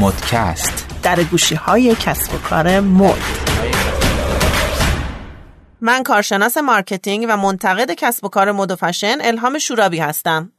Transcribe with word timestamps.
مدکست. 0.00 0.86
در 1.02 1.22
گوشی 1.22 1.54
های 1.54 1.94
کسب 1.94 2.34
و 2.34 2.38
کار 2.38 2.80
مد. 2.80 3.18
من 5.80 6.02
کارشناس 6.02 6.56
marketing 6.56 7.26
و 7.28 7.36
منتقد 7.36 7.90
کسب 7.90 8.24
و 8.24 8.28
کار 8.28 8.52
مد 8.52 8.70
و 8.70 8.76
فشن 8.76 9.16
الهام 9.20 9.58
شورابی 9.58 9.98
هستم. 9.98 10.52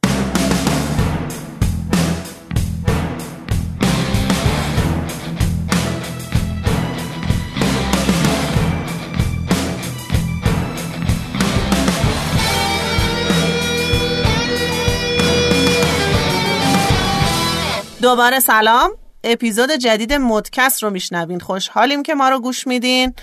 دوباره 18.02 18.40
سلام. 18.40 19.01
اپیزود 19.24 19.70
جدید 19.70 20.12
مدکست 20.12 20.82
رو 20.82 20.90
میشنوین. 20.90 21.40
خوشحالیم 21.40 22.02
که 22.02 22.14
ما 22.14 22.28
رو 22.28 22.40
گوش 22.40 22.66
میدین. 22.66 23.14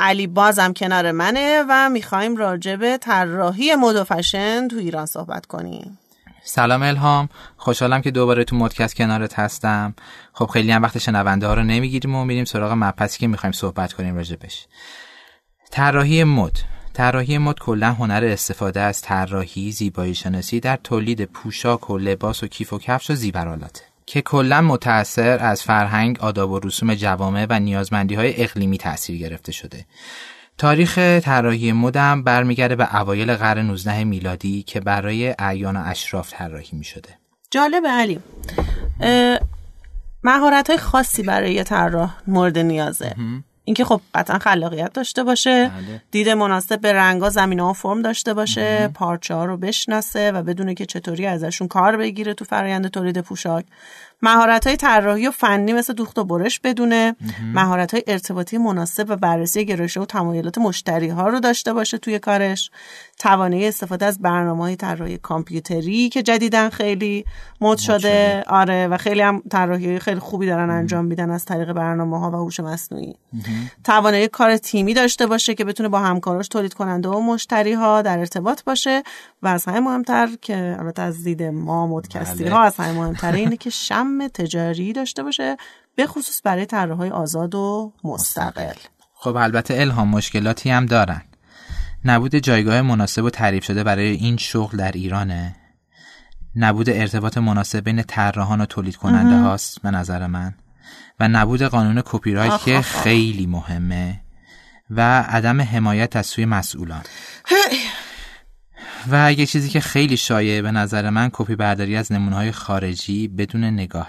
علی 0.00 0.26
بازم 0.26 0.72
کنار 0.72 1.12
منه 1.12 1.64
و 1.68 1.88
می‌خوایم 1.88 2.36
راجع 2.36 2.76
به 2.76 2.98
طراحی 2.98 3.74
مد 3.74 3.96
و 3.96 4.04
فشن 4.04 4.68
تو 4.68 4.76
ایران 4.76 5.06
صحبت 5.06 5.46
کنیم. 5.46 5.98
سلام 6.44 6.82
الهام. 6.82 7.28
خوشحالم 7.56 8.02
که 8.02 8.10
دوباره 8.10 8.44
تو 8.44 8.56
مدکست 8.56 8.96
کنارت 8.96 9.38
هستم. 9.38 9.94
خب 10.32 10.46
خیلی 10.46 10.72
هم 10.72 10.82
وقت 10.82 10.98
شنونده 10.98 11.46
ها 11.46 11.54
رو 11.54 11.62
نمی‌گیریم 11.62 12.14
و 12.14 12.24
میریم 12.24 12.44
سراغ 12.44 12.72
مبحثی 12.72 13.18
که 13.18 13.26
می‌خوایم 13.26 13.52
صحبت 13.52 13.92
کنیم 13.92 14.16
راجبش 14.16 14.66
طراحی 15.70 16.24
مد 16.24 16.58
طراحی 16.92 17.38
مد 17.38 17.58
کلا 17.58 17.92
هنر 17.92 18.24
استفاده 18.24 18.80
از 18.80 19.02
طراحی 19.02 19.72
زیبایی 19.72 20.14
شناسی 20.14 20.60
در 20.60 20.78
تولید 20.84 21.24
پوشاک 21.24 21.90
و 21.90 21.98
لباس 21.98 22.42
و 22.42 22.46
کیف 22.46 22.72
و 22.72 22.78
کفش 22.78 23.10
و 23.10 23.14
زیورالاته 23.14 23.91
که 24.06 24.22
کلا 24.22 24.60
متأثر 24.60 25.38
از 25.38 25.62
فرهنگ، 25.62 26.20
آداب 26.20 26.50
و 26.50 26.60
رسوم 26.60 26.94
جوامع 26.94 27.46
و 27.50 27.60
نیازمندی 27.60 28.14
های 28.14 28.42
اقلیمی 28.42 28.78
تاثیر 28.78 29.18
گرفته 29.18 29.52
شده. 29.52 29.86
تاریخ 30.58 30.98
طراحی 30.98 31.72
مدم 31.72 32.22
برمیگرده 32.22 32.76
به 32.76 32.96
اوایل 32.96 33.34
قرن 33.34 33.66
19 33.66 34.04
میلادی 34.04 34.62
که 34.62 34.80
برای 34.80 35.34
اعیان 35.38 35.76
و 35.76 35.82
اشراف 35.84 36.32
طراحی 36.32 36.78
می 36.78 36.84
شده. 36.84 37.08
جالب 37.50 37.86
علی 37.86 38.20
مهارت 40.24 40.70
های 40.70 40.78
خاصی 40.78 41.22
برای 41.22 41.64
طراح 41.64 42.14
مورد 42.26 42.58
نیازه 42.58 43.14
اینکه 43.64 43.84
خب 43.84 44.00
قطعا 44.14 44.38
خلاقیت 44.38 44.92
داشته 44.92 45.24
باشه 45.24 45.68
بله. 45.68 46.02
دید 46.10 46.28
مناسب 46.28 46.80
به 46.80 46.92
رنگا 46.92 47.30
زمینه 47.30 47.62
و 47.62 47.72
فرم 47.72 48.02
داشته 48.02 48.34
باشه 48.34 48.88
پارچه 48.88 49.34
ها 49.34 49.44
رو 49.44 49.56
بشناسه 49.56 50.32
و 50.32 50.42
بدونه 50.42 50.74
که 50.74 50.86
چطوری 50.86 51.26
ازشون 51.26 51.68
کار 51.68 51.96
بگیره 51.96 52.34
تو 52.34 52.44
فرایند 52.44 52.88
تولید 52.88 53.20
پوشاک 53.20 53.64
مهارت 54.22 54.66
های 54.66 54.76
طراحی 54.76 55.26
و 55.26 55.30
فنی 55.30 55.72
مثل 55.72 55.92
دوخت 55.92 56.18
و 56.18 56.24
برش 56.24 56.60
بدونه. 56.60 57.16
مهارت 57.54 57.94
های 57.94 58.04
ارتباطی 58.06 58.58
مناسب 58.58 59.06
و 59.08 59.16
بررسی 59.16 59.64
گرایش 59.66 59.96
و 59.96 60.04
تمایلات 60.04 60.58
مشتری 60.58 61.08
ها 61.08 61.28
رو 61.28 61.40
داشته 61.40 61.72
باشه 61.72 61.98
توی 61.98 62.18
کارش. 62.18 62.70
توانایی 63.18 63.68
استفاده 63.68 64.06
از 64.06 64.18
برنامه 64.18 64.62
های 64.62 64.76
طراحی 64.76 65.18
کامپیوتری 65.18 66.08
که 66.08 66.22
جدیدن 66.22 66.68
خیلی 66.68 67.24
مد 67.60 67.78
شده. 67.78 68.44
آره 68.46 68.86
و 68.86 68.96
خیلی 68.96 69.20
هم 69.20 69.42
طراحی 69.50 69.98
خیلی 69.98 70.20
خوبی 70.20 70.46
دارن 70.46 70.70
انجام 70.70 71.04
میدن 71.04 71.30
از 71.30 71.44
طریق 71.44 71.72
برنامه 71.72 72.20
ها 72.20 72.30
و 72.30 72.34
هوش 72.34 72.60
مصنوعی. 72.60 73.14
توانایی 73.84 74.28
کار 74.28 74.56
تیمی 74.56 74.94
داشته 74.94 75.26
باشه 75.26 75.54
که 75.54 75.64
بتونه 75.64 75.88
با 75.88 75.98
همکاراش 75.98 76.48
تولید 76.48 76.74
کننده 76.74 77.08
و 77.08 77.20
مشتری 77.20 77.72
ها 77.72 78.02
در 78.02 78.18
ارتباط 78.18 78.64
باشه. 78.64 79.02
و 79.42 79.48
از 79.48 79.64
همه 79.64 79.80
مهمتر 79.80 80.28
که 80.40 80.76
البته 80.78 81.02
از 81.02 81.24
دید 81.24 81.42
ما 81.42 81.86
مدکستی 81.86 82.44
ها 82.44 82.62
از 82.62 82.76
همه 82.76 82.92
مهمتر 82.92 83.32
اینه 83.32 83.56
که 83.56 83.70
شم 83.70 84.11
تجاری 84.34 84.92
داشته 84.92 85.22
باشه 85.22 85.56
به 85.94 86.06
خصوص 86.06 86.40
برای 86.44 86.66
طراحهای 86.66 87.10
آزاد 87.10 87.54
و 87.54 87.92
مستقل. 88.04 88.74
خب 89.14 89.36
البته 89.36 89.80
الهام 89.80 90.08
مشکلاتی 90.08 90.70
هم 90.70 90.86
دارن. 90.86 91.22
نبود 92.04 92.34
جایگاه 92.34 92.82
مناسب 92.82 93.24
و 93.24 93.30
تعریف 93.30 93.64
شده 93.64 93.84
برای 93.84 94.08
این 94.08 94.36
شغل 94.36 94.76
در 94.78 94.92
ایرانه. 94.92 95.56
نبود 96.56 96.90
ارتباط 96.90 97.38
مناسب 97.38 97.84
بین 97.84 98.02
طراحان 98.02 98.60
و 98.60 98.66
تولید 98.66 98.96
کننده 98.96 99.36
هاست 99.36 99.82
به 99.82 99.90
نظر 99.90 100.26
من. 100.26 100.54
و 101.20 101.28
نبود 101.28 101.62
قانون 101.62 102.02
کپی 102.04 102.34
رایت 102.34 102.60
که. 102.60 102.80
خیلی 102.80 103.46
مهمه. 103.46 104.20
و 104.90 105.22
عدم 105.22 105.60
حمایت 105.60 106.16
از 106.16 106.26
سوی 106.26 106.44
مسئولان. 106.44 107.02
و 109.10 109.32
یه 109.32 109.46
چیزی 109.46 109.68
که 109.68 109.80
خیلی 109.80 110.16
شایعه 110.16 110.62
به 110.62 110.70
نظر 110.70 111.10
من 111.10 111.30
کپی 111.32 111.56
برداری 111.56 111.96
از 111.96 112.12
نمونه 112.12 112.36
های 112.36 112.52
خارجی 112.52 113.28
بدون 113.28 113.64
نگاه 113.64 114.08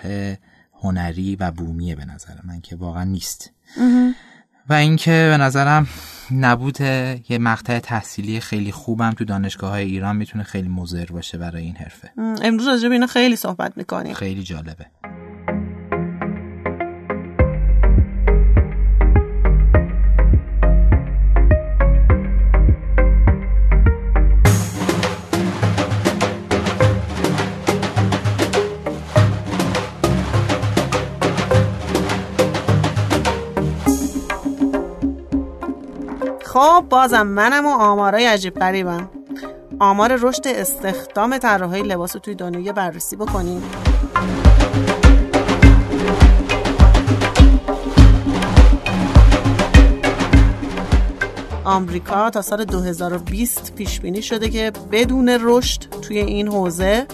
هنری 0.82 1.36
و 1.36 1.52
بومیه 1.52 1.96
به 1.96 2.06
نظر 2.06 2.34
من 2.44 2.62
که 2.62 2.76
واقعا 2.76 3.04
نیست. 3.04 3.52
و 4.70 4.74
اینکه 4.74 5.12
به 5.12 5.38
نظرم 5.38 5.88
نبود 6.32 6.82
یه 6.82 7.38
مقطع 7.38 7.80
تحصیلی 7.80 8.40
خیلی 8.40 8.72
خوبم 8.72 9.12
تو 9.12 9.26
دانشگاه 9.26 9.72
های 9.72 9.84
ایران 9.84 10.16
می‌تونه 10.16 10.44
خیلی 10.44 10.70
مضر 10.70 11.06
باشه 11.06 11.38
برای 11.38 11.64
این 11.64 11.76
حرفه. 11.76 12.12
امروز 12.18 12.68
راجع 12.68 12.88
به 12.88 12.94
اینا 12.94 13.08
خیلی 13.08 13.36
صحبت 13.36 13.78
می‌کنیم. 13.78 14.14
خیلی 14.14 14.44
جالبه. 14.44 14.86
خب 36.64 36.86
بازم 36.90 37.28
منم 37.28 37.66
و 37.66 37.70
آمارای 37.70 38.26
عجیب 38.26 38.54
غریبم. 38.54 39.10
آمار 39.80 40.16
رشد 40.16 40.48
استخدام 40.48 41.38
طراحهای 41.38 41.82
لباس 41.82 42.16
رو 42.16 42.22
توی 42.22 42.36
دنیا 42.36 42.74
بررسی 42.74 43.16
بکنیم. 43.16 43.64
آمریکا 51.64 52.30
تا 52.30 52.42
سال 52.42 52.66
2020 52.66 53.76
پیش 53.76 54.00
بینی 54.00 54.22
شده 54.22 54.50
که 54.50 54.72
بدون 54.92 55.38
رشد 55.42 55.82
توی 56.02 56.18
این 56.18 56.48
حوزه 56.48 57.08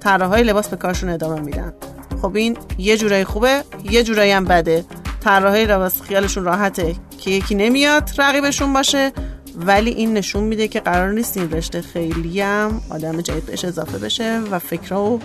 طراحهای 0.00 0.42
لباس 0.42 0.68
به 0.68 0.76
کارشون 0.76 1.10
ادامه 1.10 1.40
میدن. 1.40 1.74
خب 2.22 2.36
این 2.36 2.56
یه 2.78 2.96
جورایی 2.96 3.24
خوبه 3.24 3.64
یه 3.90 4.02
جورایی 4.02 4.32
هم 4.32 4.44
بده. 4.44 4.84
طراحهای 5.20 5.64
لباس 5.64 6.02
خیالشون 6.02 6.44
راحته. 6.44 6.96
که 7.20 7.30
یکی 7.30 7.54
نمیاد 7.54 8.10
رقیبشون 8.18 8.72
باشه 8.72 9.12
ولی 9.56 9.90
این 9.90 10.14
نشون 10.14 10.44
میده 10.44 10.68
که 10.68 10.80
قرار 10.80 11.12
نیست 11.12 11.36
این 11.36 11.50
رشته 11.50 11.82
خیلی 11.82 12.40
هم 12.40 12.80
آدم 12.90 13.20
جدید 13.20 13.46
بهش 13.46 13.64
اضافه 13.64 13.98
بشه 13.98 14.40
و 14.50 14.58
فکرها 14.58 15.04
و 15.10 15.20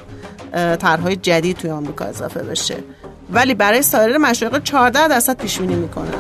طرحهای 0.76 1.16
جدید 1.16 1.58
توی 1.58 1.70
آمریکا 1.70 2.06
اضافه 2.06 2.44
بشه. 2.44 2.78
ولی 3.30 3.54
برای 3.54 3.82
سایر 3.82 4.18
مشارق 4.18 4.64
14 4.64 5.08
درصد 5.08 5.38
پیش 5.38 5.60
بینی 5.60 5.76
می‌کنن. 5.76 6.14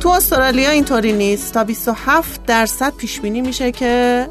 تو 0.00 0.08
استرالیا 0.08 0.70
اینطوری 0.70 1.12
نیست. 1.12 1.54
تا 1.54 1.64
27 1.64 2.46
درصد 2.46 2.92
پیش 2.96 3.20
بینی 3.20 3.40
میشه 3.40 3.72
که 3.72 4.26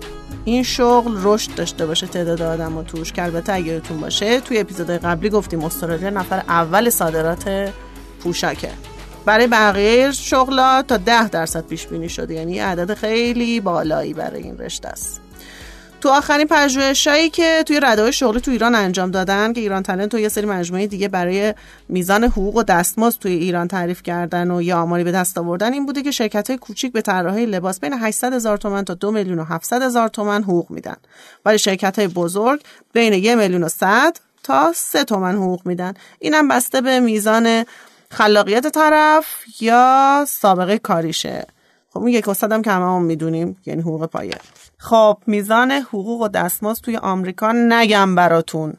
این 0.46 0.64
شغل 0.64 1.12
رشد 1.24 1.56
داشته 1.56 1.86
باشه 1.86 2.08
تعداد 2.08 2.42
آدم 2.42 2.78
و 2.78 2.84
توش 2.84 3.12
که 3.12 3.24
البته 3.24 3.54
اگه 3.54 3.68
یادتون 3.68 4.00
باشه 4.00 4.40
توی 4.40 4.60
اپیزودهای 4.60 4.98
قبلی 4.98 5.30
گفتیم 5.30 5.64
استرالیا 5.64 6.10
نفر 6.10 6.44
اول 6.48 6.90
صادرات 6.90 7.74
پوشاکه. 8.24 8.72
برای 9.26 9.48
بقیه 9.48 10.12
شغلا 10.12 10.84
تا 10.88 10.98
10 10.98 11.30
درصد 11.30 11.68
پیش 11.68 11.88
بینی 11.88 12.10
شده 12.10 12.34
یعنی 12.34 12.60
عدد 12.60 12.94
خیلی 12.94 13.60
بالایی 13.60 14.14
برای 14.14 14.44
این 14.44 14.58
رشته 14.58 14.88
است. 14.88 15.21
تو 16.02 16.10
آخرین 16.10 16.48
پژوهشایی 16.48 17.30
که 17.30 17.64
توی 17.68 17.80
ردای 17.84 18.14
شغلی 18.14 18.40
تو 18.42 18.52
ایران 18.52 18.76
انجام 18.76 19.12
دادن 19.12 19.54
که 19.54 19.62
ایران 19.62 19.84
تالنت 19.84 20.14
و 20.14 20.20
یه 20.20 20.30
سری 20.30 20.46
مجموعه 20.46 20.88
دیگه 20.88 21.08
برای 21.08 21.54
میزان 21.90 22.24
حقوق 22.24 22.56
و 22.56 22.64
دستمزد 22.64 23.20
توی 23.20 23.32
ایران 23.32 23.68
تعریف 23.68 24.04
کردن 24.04 24.52
و 24.52 24.62
یه 24.62 24.76
آماری 24.76 25.04
به 25.04 25.12
دست 25.12 25.38
آوردن 25.38 25.74
این 25.74 25.86
بوده 25.86 26.02
که 26.02 26.12
شرکت 26.12 26.50
های 26.50 26.58
کوچیک 26.58 26.94
به 26.94 27.02
طراحی 27.02 27.46
لباس 27.46 27.80
بین 27.80 27.94
800 27.94 28.34
هزار 28.34 28.58
تومن 28.58 28.86
تا 28.86 28.94
2 28.94 29.12
میلیون 29.12 29.40
و 29.40 29.44
700 29.44 29.82
هزار 29.82 30.08
تومن 30.08 30.44
حقوق 30.44 30.72
میدن. 30.72 30.96
ولی 31.46 31.58
شرکت 31.58 32.00
های 32.00 32.08
بزرگ 32.08 32.62
بین 32.94 33.14
1 33.14 33.32
میلیون 33.38 33.64
و 33.64 33.70
100 33.70 34.18
تا 34.44 34.74
3 34.76 35.04
تومن 35.04 35.36
حقوق 35.36 35.62
میدن. 35.66 35.94
اینم 36.20 36.48
بسته 36.48 36.82
به 36.82 37.00
میزان 37.00 37.66
خلاقیت 38.12 38.68
طرف 38.68 39.26
یا 39.62 40.26
سابقه 40.28 40.78
کاریشه. 40.78 41.48
خب 41.94 42.00
اون 42.00 42.08
یک 42.08 42.28
و 42.28 42.34
صد 42.34 42.52
هم 42.52 42.62
که 42.62 42.78
می‌دونیم 42.78 43.58
یعنی 43.66 43.82
حقوق 43.82 44.06
پایه. 44.06 44.38
خب 44.78 45.18
میزان 45.28 45.72
حقوق 45.72 46.22
و 46.22 46.28
دستمزد 46.28 46.84
توی 46.84 46.98
آمریکا 46.98 47.52
نگم 47.52 48.16
براتون. 48.16 48.74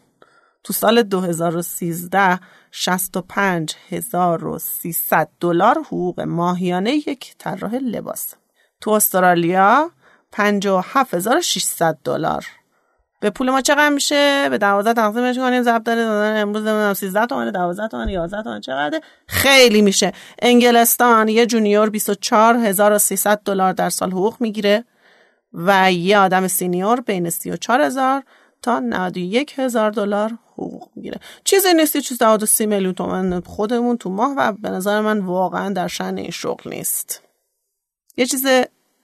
تو 0.64 0.72
سال 0.72 1.02
2013 1.02 2.40
65300 2.70 5.28
دلار 5.40 5.78
حقوق 5.78 6.20
ماهیانه 6.20 6.92
یک 6.92 7.34
طراح 7.38 7.74
لباس. 7.74 8.34
تو 8.80 8.90
استرالیا 8.90 9.90
57600 10.30 11.98
دلار. 12.04 12.46
به 13.22 13.30
پول 13.30 13.50
ما 13.50 13.60
چقدر 13.60 13.88
میشه؟ 13.88 14.48
به 14.50 14.58
12 14.58 14.92
تقسیمش 14.92 15.36
کنیم. 15.36 15.62
ضرب 15.62 15.82
داره 15.82 16.00
امروز 16.38 16.62
نمی‌دونم 16.62 16.94
13 16.94 17.26
تومن 17.26 17.50
12 17.50 17.88
تومن 17.88 18.08
11 18.08 18.42
تومن 18.42 18.60
چقدر 18.60 19.00
خیلی 19.26 19.82
میشه. 19.82 20.12
انگلستان 20.42 21.28
یه 21.28 21.46
junior 21.46 21.88
24300 21.88 23.40
دلار 23.44 23.72
در 23.72 23.90
سال 23.90 24.10
حقوق 24.10 24.36
می‌گیره 24.40 24.84
و 25.52 25.92
یه 25.92 26.18
آدم 26.18 26.48
senior 26.48 27.00
بین 27.00 27.30
34000 27.30 28.22
تا 28.62 28.80
91000 28.80 29.90
دلار 29.90 30.38
حقوق 30.52 30.88
می‌گیره. 30.96 31.20
چیزی 31.44 31.74
نیست 31.74 31.96
چیز 31.96 32.18
30 32.44 32.66
میلیون 32.66 32.94
تومن 32.94 33.40
خودمون 33.40 33.96
تو 33.96 34.10
ماه 34.10 34.34
و 34.36 34.52
به 34.52 34.68
نظر 34.68 35.00
من 35.00 35.18
واقعا 35.18 35.72
در 35.72 35.88
شأن 35.88 36.16
این 36.16 36.30
شغل 36.30 36.70
نیست. 36.70 37.22
یه 38.16 38.26
چیز 38.26 38.46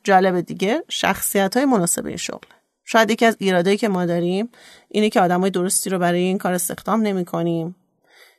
جالب 0.05 0.41
دیگه 0.41 0.85
شخصیت 0.88 1.56
های 1.56 1.67
مناسب 1.67 2.06
این 2.06 2.17
شغل. 2.17 2.57
شاید 2.90 3.11
یکی 3.11 3.26
از 3.26 3.37
ایرادایی 3.38 3.76
که 3.76 3.88
ما 3.88 4.06
داریم 4.06 4.49
اینه 4.88 5.11
که 5.11 5.20
آدمای 5.20 5.50
درستی 5.50 5.90
رو 5.90 5.99
برای 5.99 6.20
این 6.20 6.38
کار 6.38 6.52
استخدام 6.52 7.00
نمی 7.02 7.25
کنیم 7.25 7.76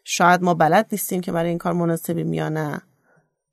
شاید 0.04 0.42
ما 0.42 0.54
بلد 0.54 0.88
نیستیم 0.92 1.22
که 1.22 1.32
برای 1.32 1.50
این 1.50 1.58
کار 1.58 1.74
مناسبیم 1.74 2.34
یا 2.34 2.50
نه. 2.50 2.82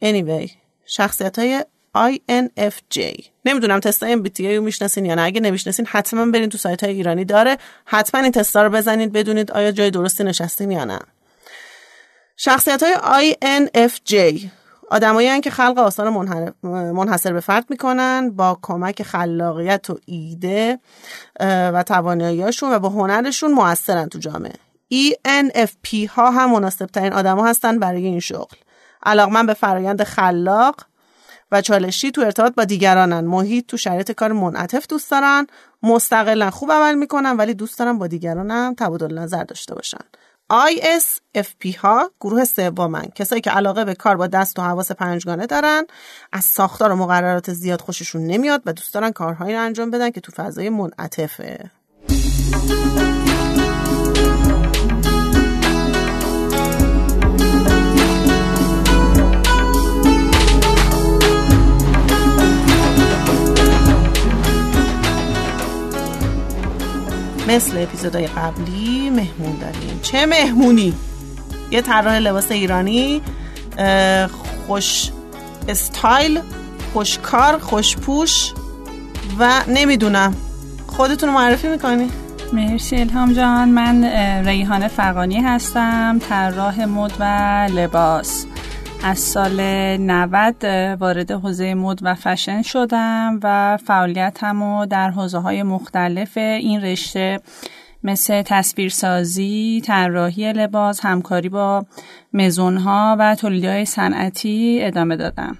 Anyway 0.04 0.50
شخصیت 0.86 1.38
های 1.38 1.64
INFJ 1.96 3.24
نمی‌دونم 3.44 3.80
تستای 3.80 4.16
MBTI 4.16 4.40
رو 4.40 4.62
می‌شناسین 4.62 5.04
یا 5.04 5.14
نه. 5.14 5.22
اگه 5.22 5.40
نمی‌شناسین 5.40 5.86
حتما 5.86 6.26
برین 6.26 6.48
تو 6.48 6.58
سایت 6.58 6.84
های 6.84 6.92
ایرانی. 6.92 7.24
داره. 7.24 7.56
حتما 7.84 8.20
این 8.20 8.32
تستا 8.32 8.62
رو 8.62 8.70
بزنید 8.70 9.12
بدونید 9.12 9.50
آیا 9.50 9.72
جای 9.72 9.90
درستی 9.90 10.24
نشستیم 10.24 10.70
یا 10.70 10.84
نه. 10.84 10.98
شخصیت 12.36 12.82
های 12.82 13.36
INFJ 13.42 14.12
آدمایی 14.90 15.40
که 15.40 15.50
خلق 15.50 15.78
آثار 15.78 16.10
منحصر 16.92 17.32
به 17.32 17.40
فرد 17.40 17.64
می‌کنن 17.68 18.30
با 18.30 18.58
کمک 18.62 19.02
خلاقیت 19.02 19.90
و 19.90 19.98
ایده 20.06 20.78
و 21.40 21.82
تواناییاشون 21.82 22.72
و 22.72 22.78
با 22.78 22.88
هنرشون 22.88 23.52
موثرن 23.52 24.08
تو 24.08 24.18
جامعه. 24.18 24.54
ENFP 24.94 26.08
ها 26.10 26.30
هم 26.30 26.52
مناسب 26.52 26.86
ترین 26.86 27.12
آدما 27.12 27.46
هستن 27.46 27.78
برای 27.78 28.04
این 28.04 28.20
شغل. 28.20 28.56
علاقمند 29.02 29.46
به 29.46 29.54
فرایند 29.54 30.02
خلاق 30.02 30.80
و 31.52 31.60
چالشی 31.62 32.10
تو 32.10 32.20
ارتباط 32.20 32.54
با 32.54 32.64
دیگرانن. 32.64 33.24
محیط 33.24 33.66
تو 33.66 33.76
شرایط 33.76 34.12
کار 34.12 34.32
منعطف 34.32 34.86
دوست 34.86 35.10
دارن 35.10 35.46
مستقلا 35.82 36.50
خوب 36.50 36.72
عمل 36.72 36.94
می‌کنن 36.94 37.36
ولی 37.36 37.54
دوست 37.54 37.78
دارن 37.78 37.98
با 37.98 38.06
دیگرانم 38.06 38.74
تبادل 38.78 39.18
نظر 39.18 39.44
داشته 39.44 39.74
باشن. 39.74 40.04
ISFP 40.52 41.76
ها 41.76 42.10
گروه 42.20 42.44
سومن 42.44 43.06
کسایی 43.14 43.40
که 43.40 43.50
علاقه 43.50 43.84
به 43.84 43.94
کار 43.94 44.16
با 44.16 44.26
دست 44.26 44.58
و 44.58 44.62
حواس 44.62 44.92
پنجگانه 44.92 45.46
دارن 45.46 45.84
از 46.32 46.44
ساختار 46.44 46.92
و 46.92 46.96
مقررات 46.96 47.52
زیاد 47.52 47.80
خوششون 47.80 48.26
نمیاد 48.26 48.62
و 48.66 48.72
دوست 48.72 48.94
دارن 48.94 49.10
کارهایی 49.10 49.54
رو 49.54 49.62
انجام 49.62 49.90
بدن 49.90 50.10
که 50.10 50.20
تو 50.20 50.32
فضای 50.32 50.70
منعطفه. 50.70 51.70
مثل 67.48 67.82
اپیزودهای 67.82 68.26
قبلی 68.26 68.95
مهمون 69.10 69.58
داریم؟ 69.60 70.00
چه 70.02 70.26
مهمونی؟ 70.26 70.94
یه 71.70 71.82
طراح 71.82 72.18
لباس 72.18 72.50
ایرانی 72.50 73.22
خوش 74.66 75.10
استایل 75.68 76.40
خوشکار 76.92 77.58
خوشپوش 77.58 78.52
و 79.38 79.62
نمی‌دونم. 79.68 80.34
خودتون 80.86 81.30
معرفی 81.30 81.68
می‌کنی؟ 81.68 82.10
مرسی 82.52 82.96
الهام 82.96 83.32
جان. 83.32 83.68
من 83.68 84.04
ریحانه 84.46 84.88
فقانی 84.88 85.40
هستم 85.40 86.18
طراح 86.28 86.84
مد 86.84 87.12
و 87.20 87.24
لباس. 87.72 88.46
از 89.04 89.18
سال 89.18 89.60
90 89.96 90.64
وارد 91.00 91.30
حوزه 91.30 91.74
مد 91.74 91.98
و 92.02 92.14
فشن 92.14 92.62
شدم 92.62 93.40
و 93.42 93.78
فعالیتمو 93.86 94.86
در 94.86 95.10
حوزه 95.10 95.38
های 95.38 95.62
مختلف 95.62 96.36
این 96.36 96.80
رشته 96.80 97.40
مثل 98.02 98.42
تصویرسازی، 98.42 99.82
طراحی 99.86 100.52
لباس، 100.52 101.00
همکاری 101.00 101.48
با 101.48 101.86
مزونها 102.32 103.16
و 103.18 103.34
تولیدهای 103.34 103.84
صنعتی 103.84 104.78
ادامه 104.82 105.16
دادم. 105.16 105.58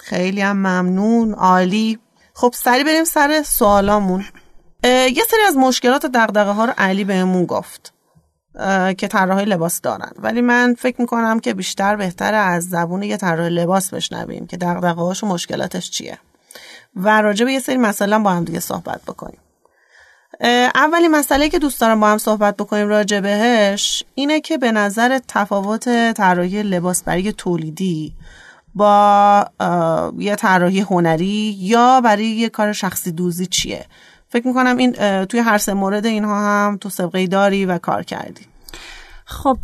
خیلی 0.00 0.40
هم 0.40 0.56
ممنون، 0.56 1.34
عالی. 1.34 1.98
خب 2.34 2.54
سری 2.54 2.84
بریم 2.84 3.04
سر 3.04 3.42
سوالامون. 3.42 4.24
یه 4.84 5.22
سری 5.30 5.40
از 5.48 5.56
مشکلات 5.56 6.04
و 6.04 6.08
دقدقه 6.08 6.50
ها 6.50 6.64
رو 6.64 6.72
علی 6.78 7.04
بهمون 7.04 7.44
گفت. 7.46 7.94
که 8.98 9.08
طراحای 9.08 9.44
لباس 9.44 9.80
دارن 9.80 10.12
ولی 10.18 10.40
من 10.40 10.74
فکر 10.78 11.00
می‌کنم 11.00 11.40
که 11.40 11.54
بیشتر 11.54 11.96
بهتره 11.96 12.36
از 12.36 12.68
زبون 12.68 13.02
یه 13.02 13.16
طراح 13.16 13.48
لباس 13.48 13.94
بشنویم 13.94 14.46
که 14.46 14.56
دغدغه 14.56 15.02
و 15.02 15.26
مشکلاتش 15.26 15.90
چیه 15.90 16.18
و 16.96 17.22
راجع 17.22 17.44
به 17.44 17.52
یه 17.52 17.60
سری 17.60 17.76
مسئله 17.76 18.18
با 18.18 18.30
هم 18.30 18.44
دیگه 18.44 18.60
صحبت 18.60 19.02
بکنیم 19.02 19.38
اولی 20.74 21.08
مسئله 21.08 21.48
که 21.48 21.58
دوست 21.58 21.80
دارم 21.80 22.00
با 22.00 22.08
هم 22.08 22.18
صحبت 22.18 22.56
بکنیم 22.56 22.88
راجع 22.88 23.20
بهش 23.20 24.04
اینه 24.14 24.40
که 24.40 24.58
به 24.58 24.72
نظر 24.72 25.18
تفاوت 25.28 26.12
طراحی 26.12 26.62
لباس 26.62 27.02
برای 27.02 27.32
تولیدی 27.32 28.12
با 28.74 29.44
یه 30.18 30.36
طراحی 30.36 30.80
هنری 30.80 31.56
یا 31.58 32.00
برای 32.00 32.26
یه 32.26 32.48
کار 32.48 32.72
شخصی 32.72 33.12
دوزی 33.12 33.46
چیه؟ 33.46 33.86
فکر 34.28 34.46
می‌کنم 34.46 34.76
این 34.76 34.92
توی 35.24 35.40
هر 35.40 35.58
سه 35.58 35.74
مورد 35.74 36.06
اینها 36.06 36.40
هم 36.40 36.76
تو 36.76 36.90
سبقه 36.90 37.26
داری 37.26 37.66
و 37.66 37.78
کار 37.78 38.02
کردی. 38.02 38.49
خب 39.30 39.56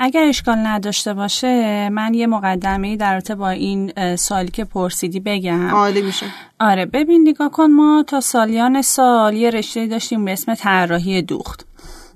اگر 0.00 0.24
اشکال 0.28 0.58
نداشته 0.58 1.14
باشه 1.14 1.88
من 1.88 2.14
یه 2.14 2.26
مقدمه 2.26 2.96
در 2.96 3.12
رابطه 3.12 3.34
با 3.34 3.48
این 3.48 4.16
سالی 4.16 4.50
که 4.50 4.64
پرسیدی 4.64 5.20
بگم. 5.20 5.70
عالی 5.70 6.02
میشه. 6.02 6.26
آره 6.60 6.86
ببین 6.86 7.28
نگاه 7.28 7.50
کن 7.50 7.70
ما 7.70 8.04
تا 8.06 8.20
سالیان 8.20 8.82
سال 8.82 9.34
یه 9.34 9.50
رشته 9.50 9.86
داشتیم 9.86 10.24
به 10.24 10.32
اسم 10.32 10.54
طراحی 10.54 11.22
دوخت 11.22 11.66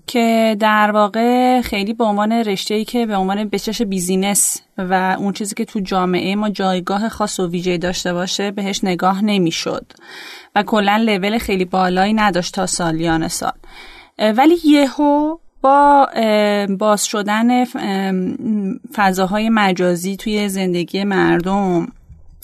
که 0.06 0.56
در 0.60 0.90
واقع 0.90 1.60
خیلی 1.60 1.94
به 1.94 2.04
عنوان 2.04 2.32
رشته 2.32 2.74
ای 2.74 2.84
که 2.84 3.06
به 3.06 3.16
عنوان 3.16 3.44
بچش 3.48 3.82
بیزینس 3.82 4.60
و 4.78 5.16
اون 5.18 5.32
چیزی 5.32 5.54
که 5.54 5.64
تو 5.64 5.80
جامعه 5.80 6.36
ما 6.36 6.50
جایگاه 6.50 7.08
خاص 7.08 7.40
و 7.40 7.48
ویژه 7.48 7.78
داشته 7.78 8.12
باشه 8.12 8.50
بهش 8.50 8.84
نگاه 8.84 9.24
نمی‌شد 9.24 9.92
و 10.54 10.62
کلا 10.62 10.96
لول 10.96 11.38
خیلی 11.38 11.64
بالایی 11.64 12.14
نداشت 12.14 12.54
تا 12.54 12.66
سالیان 12.66 13.28
سال. 13.28 13.52
ولی 14.18 14.56
یهو 14.64 15.36
با 15.62 16.08
باز 16.78 17.04
شدن 17.04 17.64
فضاهای 18.94 19.48
مجازی 19.48 20.16
توی 20.16 20.48
زندگی 20.48 21.04
مردم. 21.04 21.88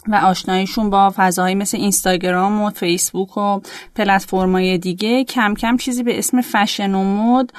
و 0.08 0.14
آشناییشون 0.14 0.90
با 0.90 1.12
فضاهایی 1.16 1.54
مثل 1.54 1.76
اینستاگرام 1.76 2.62
و 2.62 2.70
فیسبوک 2.70 3.36
و 3.38 3.60
پلتفرم‌های 3.94 4.78
دیگه 4.78 5.24
کم 5.24 5.54
کم 5.54 5.76
چیزی 5.76 6.02
به 6.02 6.18
اسم 6.18 6.40
فشن 6.40 6.94
و 6.94 7.04
مد 7.04 7.50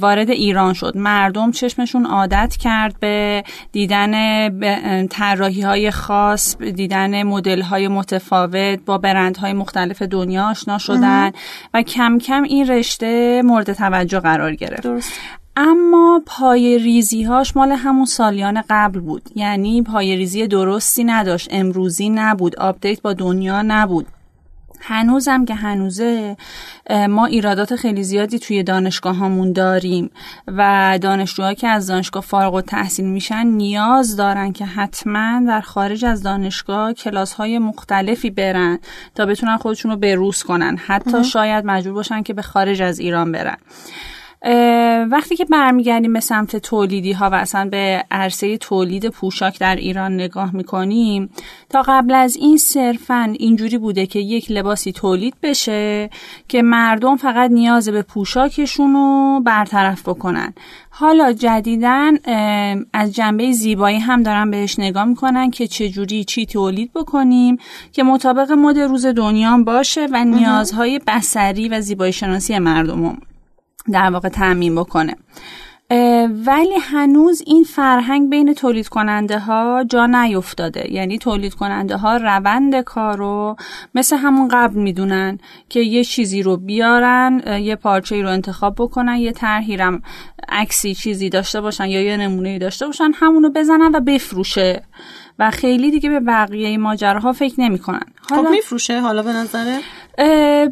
وارد 0.00 0.30
ایران 0.30 0.72
شد. 0.72 0.92
مردم 0.96 1.50
چشمشون 1.50 2.06
عادت 2.06 2.56
کرد 2.56 3.00
به 3.00 3.44
دیدن 3.72 5.08
طراحی 5.08 5.62
های 5.62 5.90
خاص 5.90 6.56
دیدن 6.56 7.22
مدل 7.22 7.62
های 7.62 7.88
متفاوت 7.88 8.80
با 8.86 8.98
برندهای 8.98 9.52
مختلف 9.52 10.02
دنیا 10.02 10.50
آشنا 10.50 10.78
شدن 10.78 11.32
و 11.74 11.82
کم 11.82 12.18
کم 12.18 12.42
این 12.42 12.68
رشته 12.68 13.42
مورد 13.44 13.72
توجه 13.72 14.20
قرار 14.20 14.54
گرفت. 14.54 14.82
درست. 14.82 15.12
اما 15.56 16.22
پایه 16.26 16.78
ریزی 16.78 17.22
هاش 17.22 17.56
مال 17.56 17.72
همون 17.72 18.04
سالیان 18.04 18.62
قبل 18.70 19.00
بود. 19.00 19.22
یعنی 19.34 19.82
پایه 19.82 20.16
ریزی 20.16 20.46
درستی 20.46 21.04
نداشت. 21.04 21.48
امروزی 21.50 22.08
نبود. 22.08 22.56
update 22.56 23.02
با 23.02 23.12
دنیا 23.12 23.62
نبود. 23.62 24.06
هنوزم 24.84 25.44
که 25.44 25.54
هنوزه 25.54 26.36
ما 27.08 27.26
ایرادات 27.26 27.76
خیلی 27.76 28.02
زیادی 28.02 28.38
توی 28.38 28.62
دانشگاه 28.62 29.16
هامون 29.16 29.52
داریم 29.52 30.10
و 30.46 30.98
دانشجوها 31.02 31.54
که 31.54 31.68
از 31.68 31.86
دانشگاه 31.86 32.22
فارغ 32.22 32.54
و 32.54 32.60
تحصیل 32.60 33.04
میشن 33.04 33.46
نیاز 33.46 34.16
دارن 34.16 34.52
که 34.52 34.64
حتما 34.64 35.42
در 35.46 35.60
خارج 35.60 36.04
از 36.04 36.22
دانشگاه 36.22 36.92
کلاس 36.92 37.32
های 37.32 37.58
مختلفی 37.58 38.30
برن 38.30 38.78
تا 39.14 39.26
بتونن 39.26 39.56
خودشون 39.56 39.90
رو 39.90 39.96
بروز 39.96 40.42
کنن. 40.42 40.76
حتی 40.76 41.24
شاید 41.24 41.64
مجبور 41.66 41.94
باشن 41.94 42.22
که 42.22 42.34
به 42.34 42.42
خارج 42.42 42.82
از 42.82 42.98
ایران 42.98 43.32
برن. 43.32 43.56
وقتی 45.10 45.36
که 45.36 45.44
برمیگردیم 45.44 46.12
به 46.12 46.20
سمت 46.20 46.56
تولیدی 46.56 47.12
ها 47.12 47.30
و 47.30 47.34
اصلا 47.34 47.68
به 47.70 48.04
عرصه 48.10 48.58
تولید 48.58 49.08
پوشاک 49.08 49.58
در 49.58 49.76
ایران 49.76 50.14
نگاه 50.14 50.56
می‌کنیم 50.56 51.30
تا 51.70 51.82
قبل 51.86 52.14
از 52.14 52.36
این 52.36 52.56
صرفا 52.56 53.34
اینجوری 53.38 53.78
بوده 53.78 54.06
که 54.06 54.18
یک 54.18 54.50
لباسی 54.50 54.92
تولید 54.92 55.34
بشه 55.42 56.10
که 56.48 56.62
مردم 56.62 57.16
فقط 57.16 57.50
نیاز 57.50 57.88
به 57.88 58.02
پوشاکشون 58.02 58.92
رو 58.92 59.40
برطرف 59.44 60.08
بکنن. 60.08 60.54
حالا 60.90 61.32
جدیدن 61.32 62.12
از 62.92 63.14
جنبه 63.14 63.52
زیبایی 63.52 63.98
هم 63.98 64.22
دارن 64.22 64.50
بهش 64.50 64.78
نگاه 64.78 65.04
می‌کنن 65.04 65.50
که 65.50 65.66
چجوری 65.66 66.24
چی 66.24 66.46
تولید 66.46 66.92
بکنیم 66.92 67.58
که 67.92 68.02
مطابق 68.02 68.52
مد 68.52 68.78
روز 68.78 69.06
دنیا 69.06 69.58
باشه 69.58 70.08
و 70.12 70.24
نیازهای 70.24 71.00
بسری 71.06 71.68
و 71.68 71.80
زیبایی 71.80 72.12
شناسی 72.12 72.58
مردم 72.58 73.16
در 73.92 74.10
واقع 74.10 74.28
تعمین 74.28 74.74
بکنه. 74.74 75.16
ولی 76.46 76.74
هنوز 76.80 77.42
این 77.46 77.64
فرهنگ 77.64 78.30
بین 78.30 78.54
تولید 78.54 78.88
کننده 78.88 79.38
ها 79.38 79.84
جا 79.88 80.06
نیفتاده. 80.06 80.92
یعنی 80.92 81.18
تولید 81.18 81.54
کننده 81.54 81.96
ها 81.96 82.16
روند 82.16 82.80
کار 82.80 83.16
رو 83.16 83.56
مثل 83.94 84.16
همون 84.16 84.48
قبل 84.48 84.80
می‌دونن 84.80 85.38
که 85.68 85.80
یه 85.80 86.04
چیزی 86.04 86.42
رو 86.42 86.56
بیارن 86.56 87.42
یه 87.62 87.76
پارچه 87.76 88.22
رو 88.22 88.28
انتخاب 88.28 88.74
بکنن 88.78 89.16
یه 89.16 89.32
طرحی 89.32 89.78
عکسی 90.48 90.94
چیزی 90.94 91.28
داشته 91.28 91.60
باشن 91.60 91.86
یا 91.86 92.02
یه 92.02 92.16
نمونه 92.16 92.58
داشته 92.58 92.86
باشن 92.86 93.10
همونو 93.14 93.50
بزنن 93.50 93.90
و 93.94 94.00
بفروشه. 94.00 94.82
و 95.42 95.50
خیلی 95.50 95.90
دیگه 95.90 96.10
به 96.10 96.20
بقیه 96.20 96.78
ماجراها 96.78 97.32
فکر 97.32 97.60
نمی‌کنن. 97.60 98.00
خب، 98.22 98.34
حالا 98.34 98.48
خب 98.48 98.54
میفروشه 98.54 99.00
حالا 99.00 99.22
به 99.22 99.32
نظره 99.32 99.78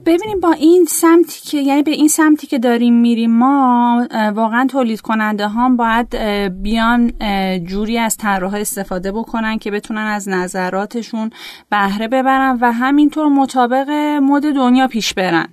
ببینیم 0.06 0.40
با 0.40 0.52
این 0.52 0.84
سمتی 0.84 1.40
که 1.50 1.58
یعنی 1.58 1.82
به 1.82 1.90
این 1.90 2.08
سمتی 2.08 2.46
که 2.46 2.58
داریم 2.58 2.94
میریم 2.94 3.30
ما 3.30 4.06
واقعا 4.34 4.66
تولید 4.70 5.00
کننده 5.00 5.48
ها 5.48 5.68
باید 5.68 6.16
بیان 6.62 7.12
جوری 7.64 7.98
از 7.98 8.16
طراح 8.16 8.54
استفاده 8.54 9.12
بکنن 9.12 9.58
که 9.58 9.70
بتونن 9.70 10.06
از 10.06 10.28
نظراتشون 10.28 11.30
بهره 11.70 12.08
ببرن 12.08 12.58
و 12.60 12.72
همینطور 12.72 13.28
مطابق 13.28 13.90
مد 14.22 14.54
دنیا 14.54 14.88
پیش 14.88 15.14
برن. 15.14 15.46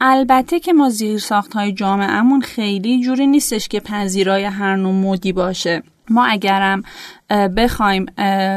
البته 0.00 0.60
که 0.60 0.72
ما 0.72 0.88
زیر 0.88 1.18
ساخت 1.18 1.54
های 1.54 1.72
جامعهمون 1.72 2.40
خیلی 2.40 3.00
جوری 3.00 3.26
نیستش 3.26 3.68
که 3.68 3.80
پذیرای 3.80 4.44
هر 4.44 4.76
نوع 4.76 4.92
مدی 4.92 5.32
باشه. 5.32 5.82
ما 6.10 6.24
اگرم 6.24 6.82
بخوایم 7.30 8.06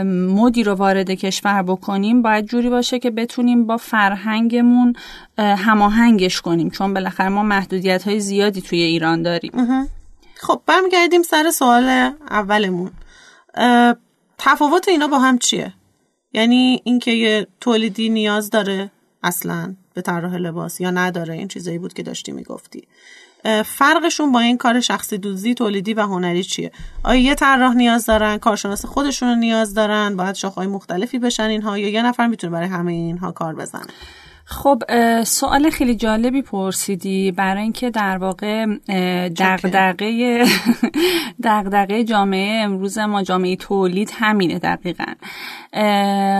مدی 0.06 0.64
رو 0.64 0.74
وارد 0.74 1.12
کشور 1.12 1.64
بکنیم 1.64 2.22
باید 2.22 2.46
جوری 2.46 2.70
باشه 2.70 3.00
که 3.00 3.12
بتونیم 3.12 3.68
با 3.68 3.78
فرهنگمون 3.78 4.94
هماهنگش 5.38 6.42
کنیم 6.42 6.70
چون 6.70 6.94
بالاخره 6.94 7.30
ما 7.30 7.44
محدودیت 7.44 8.04
های 8.04 8.20
زیادی 8.20 8.62
توی 8.62 8.82
ایران 8.82 9.22
داریم. 9.22 9.52
خب 10.36 10.62
برمیگردیم 10.66 11.22
سر 11.22 11.52
سوال 11.52 12.12
اولمون. 12.30 12.92
تفاوت 14.38 14.88
اینا 14.88 15.08
با 15.08 15.20
هم 15.20 15.38
چیه؟ 15.38 15.74
یعنی 16.34 16.82
اینکه 16.84 17.12
یه 17.12 17.48
تولیدی 17.62 18.10
نیاز 18.10 18.50
داره 18.50 18.92
اصلا 19.24 19.76
به 19.94 20.02
طراح 20.02 20.36
لباس 20.36 20.82
یا 20.82 20.92
نداره 20.92 21.34
این 21.34 21.48
چیزایی 21.48 21.78
بود 21.78 21.94
که 21.94 22.04
داشتی 22.04 22.32
می‌گفتی. 22.32 22.88
فرقشون 23.66 24.32
با 24.32 24.40
این 24.40 24.58
کار 24.58 24.80
شخصی 24.80 25.18
دوزی 25.18 25.54
تولیدی 25.54 25.94
و 25.94 26.02
هنری 26.02 26.44
چیه؟ 26.44 26.72
آیا 27.04 27.22
یه 27.22 27.36
طراح 27.36 27.74
نیاز 27.74 28.06
دارن 28.06 28.38
کارشناس 28.38 28.86
خودشون 28.86 29.30
رو 29.30 29.36
نیاز 29.36 29.74
دارن 29.74 30.16
باید 30.16 30.36
شاخهای 30.36 30.68
مختلفی 30.68 31.20
بشن 31.20 31.44
اینها 31.44 31.78
یا 31.78 31.90
یه 31.90 32.02
نفر 32.02 32.28
می‌تونه 32.28 32.54
برای 32.54 32.68
همه 32.68 32.92
اینها 32.92 33.32
کار 33.32 33.56
بزنه؟ 33.56 33.86
خب 34.46 34.84
سوال 35.24 35.70
خیلی 35.70 35.96
جالبی 35.96 36.42
پرسیدی 36.42 37.32
برای 37.32 37.64
اینکه 37.64 37.90
در 37.90 38.18
واقع 38.18 38.66
دغدغه 39.38 40.46
دغدغه 41.44 42.04
جامعه 42.04 42.64
امروز 42.64 42.98
ما 42.98 43.24
جامعه 43.24 43.56
تولید 43.56 44.12
همینه 44.14 44.60
دقیقا. 44.60 45.06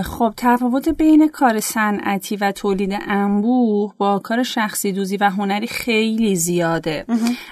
خب 0.04 0.34
تفاوت 0.38 0.90
بین 0.90 1.28
کار 1.28 1.60
صنعتی 1.60 2.36
و 2.36 2.52
تولید 2.52 2.98
انبوه 3.08 3.94
با 3.98 4.20
کار 4.20 4.44
شخصی 4.44 4.92
دوزی 4.92 5.18
و 5.18 5.30
هنری 5.30 5.68
خیلی 5.68 6.36
زیاده. 6.36 7.06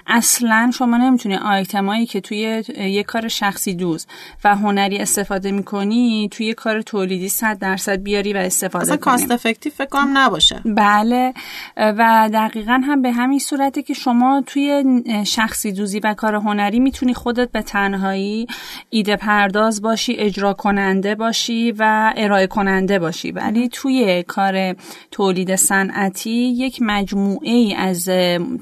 اصلا 0.08 0.72
شما 0.74 0.98
نمی‌تونی 0.98 1.36
آیتمایی 1.36 2.05
که 2.05 2.22
توی 2.22 2.63
یک 2.77 3.05
کار 3.05 3.27
شخصی 3.27 3.74
دوز 3.74 4.08
و 4.43 4.55
هنری 4.55 4.98
استفاده 4.98 5.51
می‌کنی 5.51 6.29
توی 6.31 6.53
کار 6.53 6.81
تولیدی 6.81 7.29
صد 7.29 7.60
درصد 7.60 8.03
بیاری 8.03 8.34
و 8.34 8.38
استفاده 8.38 8.86
کنی. 8.86 8.93
اصلا 8.93 8.98
کاست 8.98 9.31
افکتیو 9.31 9.72
فکر 9.72 9.88
کنم 9.88 10.17
نباشه. 10.17 10.41
بله 10.66 11.34
و 11.78 12.30
دقیقا 12.34 12.82
هم 12.86 13.02
به 13.02 13.12
همین 13.12 13.40
صورته 13.40 13.82
که 13.82 13.94
شما 13.94 14.44
توی 14.46 14.84
شخصی 15.26 15.72
دوزی 15.72 16.00
و 16.00 16.14
کار 16.14 16.36
هنری 16.36 16.80
می‌تونی 16.80 17.14
خودت 17.14 17.52
به 17.52 17.62
تنهایی 17.62 18.48
ایده 18.90 19.16
پرداز 19.16 19.82
باشی 19.82 20.14
اجرا 20.14 20.54
کننده 20.54 21.16
باشی 21.16 21.72
و 21.72 22.14
ارائه 22.18 22.48
کننده 22.48 23.00
باشی. 23.00 23.32
ولی 23.32 23.70
توی 23.70 24.24
کار 24.24 24.76
تولید 25.12 25.56
صنعتی 25.56 26.32
یک 26.32 26.80
مجموعه 26.82 27.52
ای 27.52 27.76
از 27.76 28.10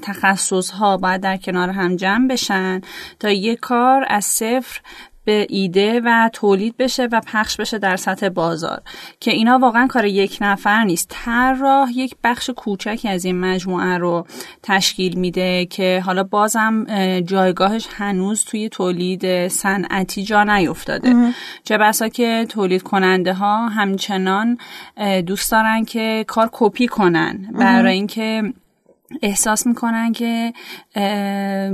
تخصص 0.02 0.70
ها 0.70 0.96
باید 0.96 1.20
در 1.20 1.36
کنار 1.36 1.68
هم 1.70 1.96
جمع 1.96 2.28
بشن 2.28 2.80
تا 3.20 3.30
یک 3.30 3.60
کار 3.60 4.04
از 4.08 4.24
صفر 4.24 4.80
به 5.24 5.46
ایده 5.48 6.00
و 6.04 6.30
تولید 6.32 6.76
بشه 6.76 7.08
و 7.12 7.20
پخش 7.26 7.56
بشه 7.56 7.78
در 7.78 7.96
سطح 7.96 8.28
بازار. 8.28 8.82
که 9.20 9.30
اینا 9.30 9.58
واقعا 9.58 9.86
کار 9.86 10.04
یک 10.04 10.38
نفر 10.40 10.84
نیست. 10.84 11.06
طراح 11.10 11.90
یک 11.94 12.14
بخش 12.24 12.50
کوچکی 12.50 13.08
از 13.08 13.24
این 13.24 13.40
مجموعه 13.40 13.98
رو 13.98 14.26
تشکیل 14.62 15.18
میده 15.18 15.66
که 15.66 16.02
حالا 16.06 16.22
بازم 16.22 16.86
جایگاهش 17.20 17.86
هنوز 17.96 18.44
توی 18.44 18.68
تولید 18.68 19.48
صنعتی 19.48 20.22
جا 20.22 20.44
نیفتاده. 20.44 21.14
چه 21.64 21.78
بسا 21.78 22.08
که 22.08 22.46
تولید 22.48 22.82
کننده 22.82 23.34
ها 23.34 23.68
همچنان 23.68 24.58
دوست 25.26 25.52
دارن 25.52 25.84
که 25.84 26.24
کار 26.28 26.48
کپی 26.52 26.86
کنن. 26.86 27.48
برای 27.52 27.94
اینکه 27.94 28.52
احساس 29.22 29.66
می‌کنن 29.66 30.12
که 30.12 30.52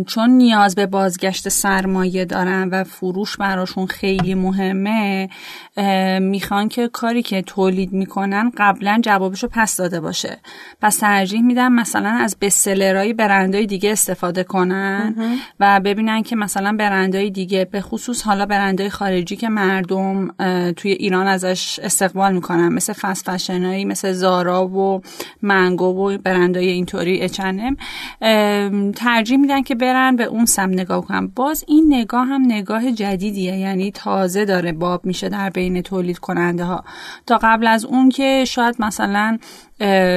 چون 0.07 0.31
نیاز 0.31 0.75
به 0.75 0.87
بازگشت 0.87 1.49
سرمایه 1.49 2.25
دارن 2.25 2.69
و 2.69 2.85
فروش 2.85 3.37
براشون 3.37 3.87
خیلی 3.87 4.35
مهمه 4.35 5.29
می‌خوان 6.21 6.69
که 6.69 6.89
کاری 6.89 7.23
که 7.23 7.43
تولید 7.43 7.93
می‌کنن 7.93 8.53
قبلا 8.57 9.01
جوابش 9.05 9.43
رو 9.43 9.49
پس 9.53 9.77
داده 9.77 10.01
باشه. 10.01 10.39
پس 10.83 10.97
ترجیح 10.97 11.43
میدن 11.43 11.73
مثلا 11.73 12.09
از 12.09 12.37
بسلرهای 12.41 13.13
برندهای 13.13 13.67
دیگه 13.67 13.93
استفاده 13.93 14.45
کنن 14.45 15.15
و 15.61 15.81
ببینن 15.81 16.23
که 16.23 16.37
مثلا 16.37 16.77
برندهای 16.79 17.31
دیگه 17.31 17.65
به 17.65 17.81
خصوص 17.81 18.23
حالا 18.23 18.47
برندهای 18.47 18.91
خارجی 18.91 19.37
که 19.37 19.49
مردم 19.49 20.29
توی 20.73 20.93
ایران 20.93 21.27
ازش 21.27 21.79
استقبال 21.83 22.35
می‌کنن 22.35 22.69
مثل 22.69 22.93
فست 22.93 23.31
مثل 23.87 24.13
زارا 24.13 24.67
و 24.69 25.01
منگو 25.43 25.85
و 25.85 26.19
برندهای 26.19 26.69
اینطوری 26.69 27.26
اچنم 27.27 27.77
ترجیح 28.93 29.39
میدن 29.39 29.63
که 29.63 29.75
برن 29.75 30.17
به 30.17 30.25
اون 30.25 30.45
سم 30.45 30.71
نگاه 30.71 31.07
کنن. 31.07 31.27
باز 31.27 31.65
این 31.69 31.85
نگاه 31.89 32.27
هم 32.27 32.43
نگاه 32.47 32.93
جدیدیه 32.93 33.57
یعنی 33.57 33.91
تازه 33.91 34.45
داره 34.45 34.73
باب 34.73 35.07
میشه 35.07 35.29
در 35.29 35.51
بین 35.51 35.83
تولید 35.83 36.19
کننده 36.19 36.65
ها 36.65 36.85
تا 37.27 37.39
قبل 37.43 37.67
از 37.67 37.85
اون 37.85 38.09
که 38.09 38.45
شاید 38.47 38.77
مثلا 38.79 39.39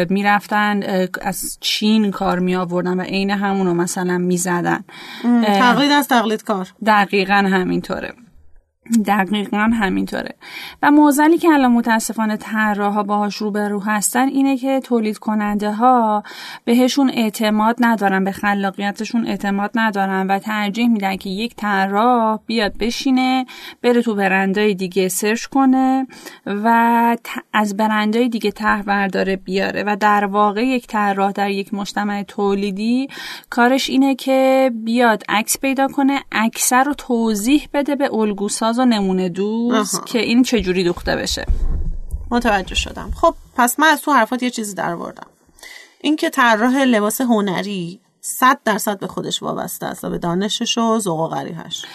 می‌رفتن 0.09 1.07
از 1.21 1.57
چین 1.61 2.11
کار 2.11 2.39
می 2.39 2.55
آوردن 2.55 2.99
و 2.99 3.01
عین 3.01 3.31
همونو 3.31 3.73
مثلا 3.73 4.17
می‌زدن. 4.17 4.83
تقلید 5.43 5.91
از 5.91 6.07
تقلید 6.07 6.43
کار. 6.43 6.67
دقیقا 6.85 7.33
همینطوره. 7.33 8.13
دقیقا 9.05 9.58
همینطوره. 9.58 10.36
و 10.84 10.91
موزلی 10.91 11.38
که 11.38 11.50
الان 11.50 11.72
متاسفانه 11.72 12.38
طراحا 12.38 13.03
باهاش 13.03 13.36
روبرو 13.36 13.79
هستن 13.79 14.27
اینه 14.27 14.58
که 14.58 14.79
تولید 14.79 15.17
کننده 15.17 15.72
ها 15.72 16.24
بهشون 16.65 17.10
اعتماد 17.10 17.75
ندارن 17.79 18.24
به 18.24 18.31
خلاقیتشون 18.31 19.27
اعتماد 19.27 19.72
ندارن 19.75 20.27
و 20.27 20.39
ترجیح 20.39 20.88
میدن 20.88 21.15
که 21.15 21.29
یک 21.29 21.55
طراح 21.55 22.39
بیاد 22.46 22.77
بشینه 22.77 23.46
بره 23.81 24.01
تو 24.01 24.15
برندهای 24.15 24.75
دیگه 24.75 25.08
سرچ 25.08 25.46
کنه 25.46 26.08
و 26.46 27.17
از 27.53 27.77
برندهای 27.77 28.29
دیگه 28.29 28.51
طرح 28.51 28.81
برداره 28.81 29.36
بیاره. 29.36 29.84
و 29.88 29.96
در 30.00 30.25
واقع 30.25 30.65
یک 30.65 30.88
طراح 30.88 31.31
در 31.31 31.50
یک 31.50 31.74
مجتمع 31.74 32.24
تولیدی 32.24 33.08
کارش 33.50 33.89
اینه 33.89 34.15
که 34.15 34.72
بیاد 34.74 35.24
عکس 35.29 35.60
پیدا 35.60 35.88
کنه 35.88 36.19
اکثر 36.31 36.84
رو 36.84 36.93
توضیح 36.93 37.67
بده 37.74 37.96
به 37.96 38.13
الگوساز 38.13 38.78
و 38.79 38.86
نمونه 38.86 39.29
دوست 39.29 40.05
که 40.05 40.19
این 40.19 40.43
چجوری 40.43 40.83
دوخته 40.83 41.15
بشه. 41.15 41.45
متوجه 42.31 42.75
شدم. 42.75 43.12
خب 43.15 43.36
پس 43.55 43.79
من 43.79 43.88
از 43.88 44.01
تو 44.01 44.12
حرفات 44.12 44.43
یه 44.43 44.50
چیزی 44.50 44.74
در 44.74 44.91
این 44.91 45.13
اینکه 46.01 46.29
طراح 46.29 46.77
لباس 46.83 47.21
هنری 47.21 48.00
صد 48.21 48.59
درصد 48.65 49.00
به 49.00 49.07
خودش 49.07 49.43
وابسته 49.43 49.86
است 49.86 50.03
و 50.03 50.09
به 50.09 50.17
دانشش 50.17 50.77
و 50.77 51.00
ذوق 51.00 51.19
و 51.19 51.27
غریحش 51.27 51.86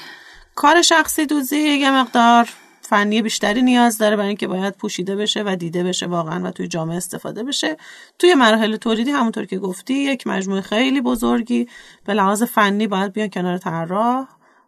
کار 0.55 0.83
شخصی 0.83 1.27
دوزی 1.27 1.57
یه 1.57 1.91
مقدار 1.91 2.49
فنی 2.81 3.23
بیشتری 3.23 3.63
نیاز 3.63 3.99
داره 3.99 4.17
برای 4.17 4.29
اینکه 4.29 4.47
باید 4.47 4.75
پوشیده 4.75 5.17
بشه 5.17 5.43
و 5.47 5.57
دیده 5.57 5.83
بشه 5.85 6.07
واقعا 6.07 6.49
و 6.49 6.51
توی 6.51 6.69
جامعه 6.69 6.97
استفاده 6.97 7.45
بشه. 7.45 7.77
توی 8.19 8.35
مراحل 8.35 8.77
تولیدی 8.77 9.11
همونطور 9.11 9.45
که 9.45 9.59
گفتی 9.59 9.95
یک 9.95 10.27
مجموعه 10.27 10.61
خیلی 10.61 11.01
بزرگی 11.01 11.69
به 12.05 12.15
لحاظ 12.15 12.43
فنی 12.43 12.87
باید 12.87 13.13
بیان 13.13 13.29
کنار 13.29 13.59
طراح. 13.59 14.27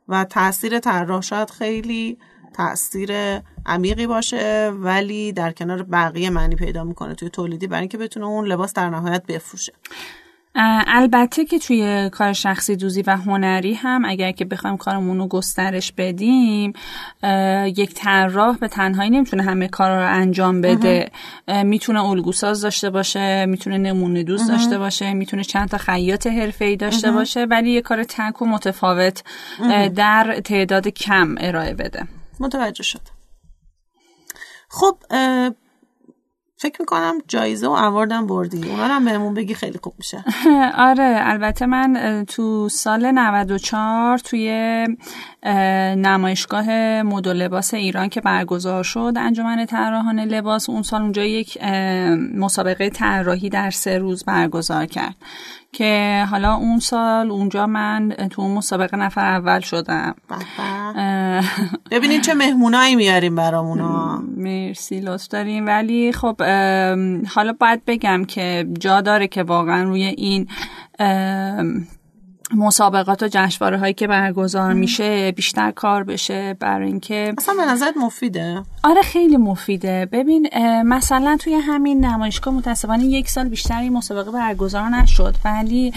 و 0.09 0.25
تاثیر 0.25 0.79
طراح 0.79 1.21
شاید 1.21 1.51
خیلی 1.51 2.19
تاثیر 2.55 3.11
عمیقی 3.67 4.07
باشه 4.07 4.73
ولی 4.75 5.33
در 5.33 5.53
کنار 5.53 5.83
بقیه 5.83 6.31
معنی 6.31 6.57
پیدا 6.57 6.85
می‌کنه 6.85 7.15
توی 7.15 7.31
تولیدی 7.31 7.67
برای 7.67 7.81
اینکه 7.81 7.99
بتونه 7.99 8.27
اون 8.27 8.47
لباس 8.47 8.73
در 8.73 8.91
نهایت 8.91 9.27
بفروشه. 9.27 9.73
البته 10.87 11.45
که 11.45 11.59
توی 11.59 12.11
کار 12.13 12.33
شخصی 12.33 12.77
دوزی 12.77 13.03
و 13.03 13.17
هنری 13.17 13.75
هم 13.75 14.05
اگر 14.05 14.33
که 14.33 14.45
بخوایم 14.45 14.77
کارمون 14.77 15.19
رو 15.19 15.29
گسترش 15.29 15.93
بدیم 15.93 16.73
یک 17.77 17.95
طراح 17.95 18.59
به 18.59 18.69
تنهایی 18.69 19.11
نمی‌تونه 19.11 19.43
همه 19.43 19.69
کار 19.69 19.91
رو 19.91 20.15
انجام 20.15 20.61
بده. 20.61 21.11
می‌تونه 21.65 22.05
الگوساز 22.05 22.61
داشته 22.61 22.91
باشه 22.91 23.47
می‌تونه 23.47 23.79
نمونه 23.79 24.23
دوست 24.23 24.49
داشته 24.49 24.79
باشه 24.79 25.13
می‌تونه 25.13 25.45
چند 25.45 25.69
تا 25.69 25.79
خیاط 25.79 26.27
حرفه‌ای 26.27 26.77
داشته 26.77 27.13
باشه 27.13 27.45
ولی 27.45 27.71
یه 27.71 27.81
کار 27.81 28.05
تک 28.05 28.43
و 28.43 28.47
متفاوت 28.47 29.25
در 29.95 30.41
تعداد 30.45 30.89
کم 30.89 31.35
ارائه 31.41 31.75
بده. 31.75 32.05
متوجه 32.41 32.83
شد. 32.83 33.01
خب 34.69 34.99
فکر 36.59 36.77
می‌کنم 36.81 37.19
جایزه 37.29 37.69
و 37.69 37.71
اواردم 37.71 38.27
بردی. 38.27 38.71
اونا 38.71 38.85
هم 38.85 39.05
بهمون 39.05 39.35
بگی 39.35 39.55
خیلی 39.55 39.79
خوب 39.83 39.95
میشه. 39.99 40.25
آره 40.91 41.19
البته 41.21 41.67
من 41.67 42.25
تو 42.29 42.69
سال 42.69 43.11
94 43.11 44.19
توی 44.19 44.51
نمایشگاه 45.97 46.71
مد 47.03 47.29
لباس 47.29 47.75
ایران 47.75 48.09
که 48.09 48.21
برگزار 48.21 48.83
شد 48.83 49.13
انجمن 49.17 49.67
طراحان 49.67 50.21
لباس 50.21 50.71
اون 50.71 50.83
سال 50.83 51.03
اونجا 51.03 51.25
یک 51.25 51.63
مسابقه 52.35 52.91
طراحی 52.91 53.49
در 53.49 53.71
سه 53.71 53.99
روز 53.99 54.25
برگزار 54.25 54.87
کرد. 54.87 55.17
که 55.77 56.25
حالا 56.31 56.55
اون 56.55 56.79
سال 56.79 57.31
اونجا 57.31 57.67
من 57.67 58.15
تو 58.31 58.43
اون 58.43 58.51
مسابقه 58.55 58.97
نفر 58.97 59.27
اول 59.27 59.61
شدم. 59.61 60.15
ببینید 61.91 62.21
چه 62.21 62.35
مهمونایی 62.35 62.97
میاریم 62.97 63.37
برامونا 63.37 64.23
مرسی 64.37 65.01
لطف 65.01 65.29
داریم. 65.29 65.67
ولی 65.67 66.13
خب 66.13 66.43
حالا 67.35 67.53
باید 67.61 67.85
بگم 67.87 68.25
که 68.25 68.67
جا 68.79 69.01
داره 69.01 69.27
که 69.29 69.43
واقعا 69.43 69.83
روی 69.83 70.03
این 70.03 70.49
مسابقات 72.55 73.23
و 73.23 73.29
جشنواره 73.31 73.79
هایی 73.79 73.95
که 73.95 74.07
برگزار 74.07 74.73
میشه 74.73 75.33
بیشتر 75.33 75.71
کار 75.71 76.05
بشه 76.05 76.57
برای 76.61 76.87
اینکه 76.89 77.35
اصلا 77.39 77.55
به 77.55 77.73
نظرت 77.73 77.97
مفیده؟ 77.97 78.63
آره 78.85 79.03
خیلی 79.03 79.37
مفیده. 79.37 80.09
ببین 80.13 80.49
مثلا 80.85 81.37
توی 81.41 81.55
همین 81.55 82.05
نمایشگاه 82.05 82.55
متاسفانه 82.55 83.05
یک 83.05 83.29
سال 83.29 83.49
بیشتر 83.49 83.81
این 83.81 83.93
مسابقه 83.93 84.31
برگزار 84.31 84.89
نشد 84.89 85.35
ولی 85.45 85.93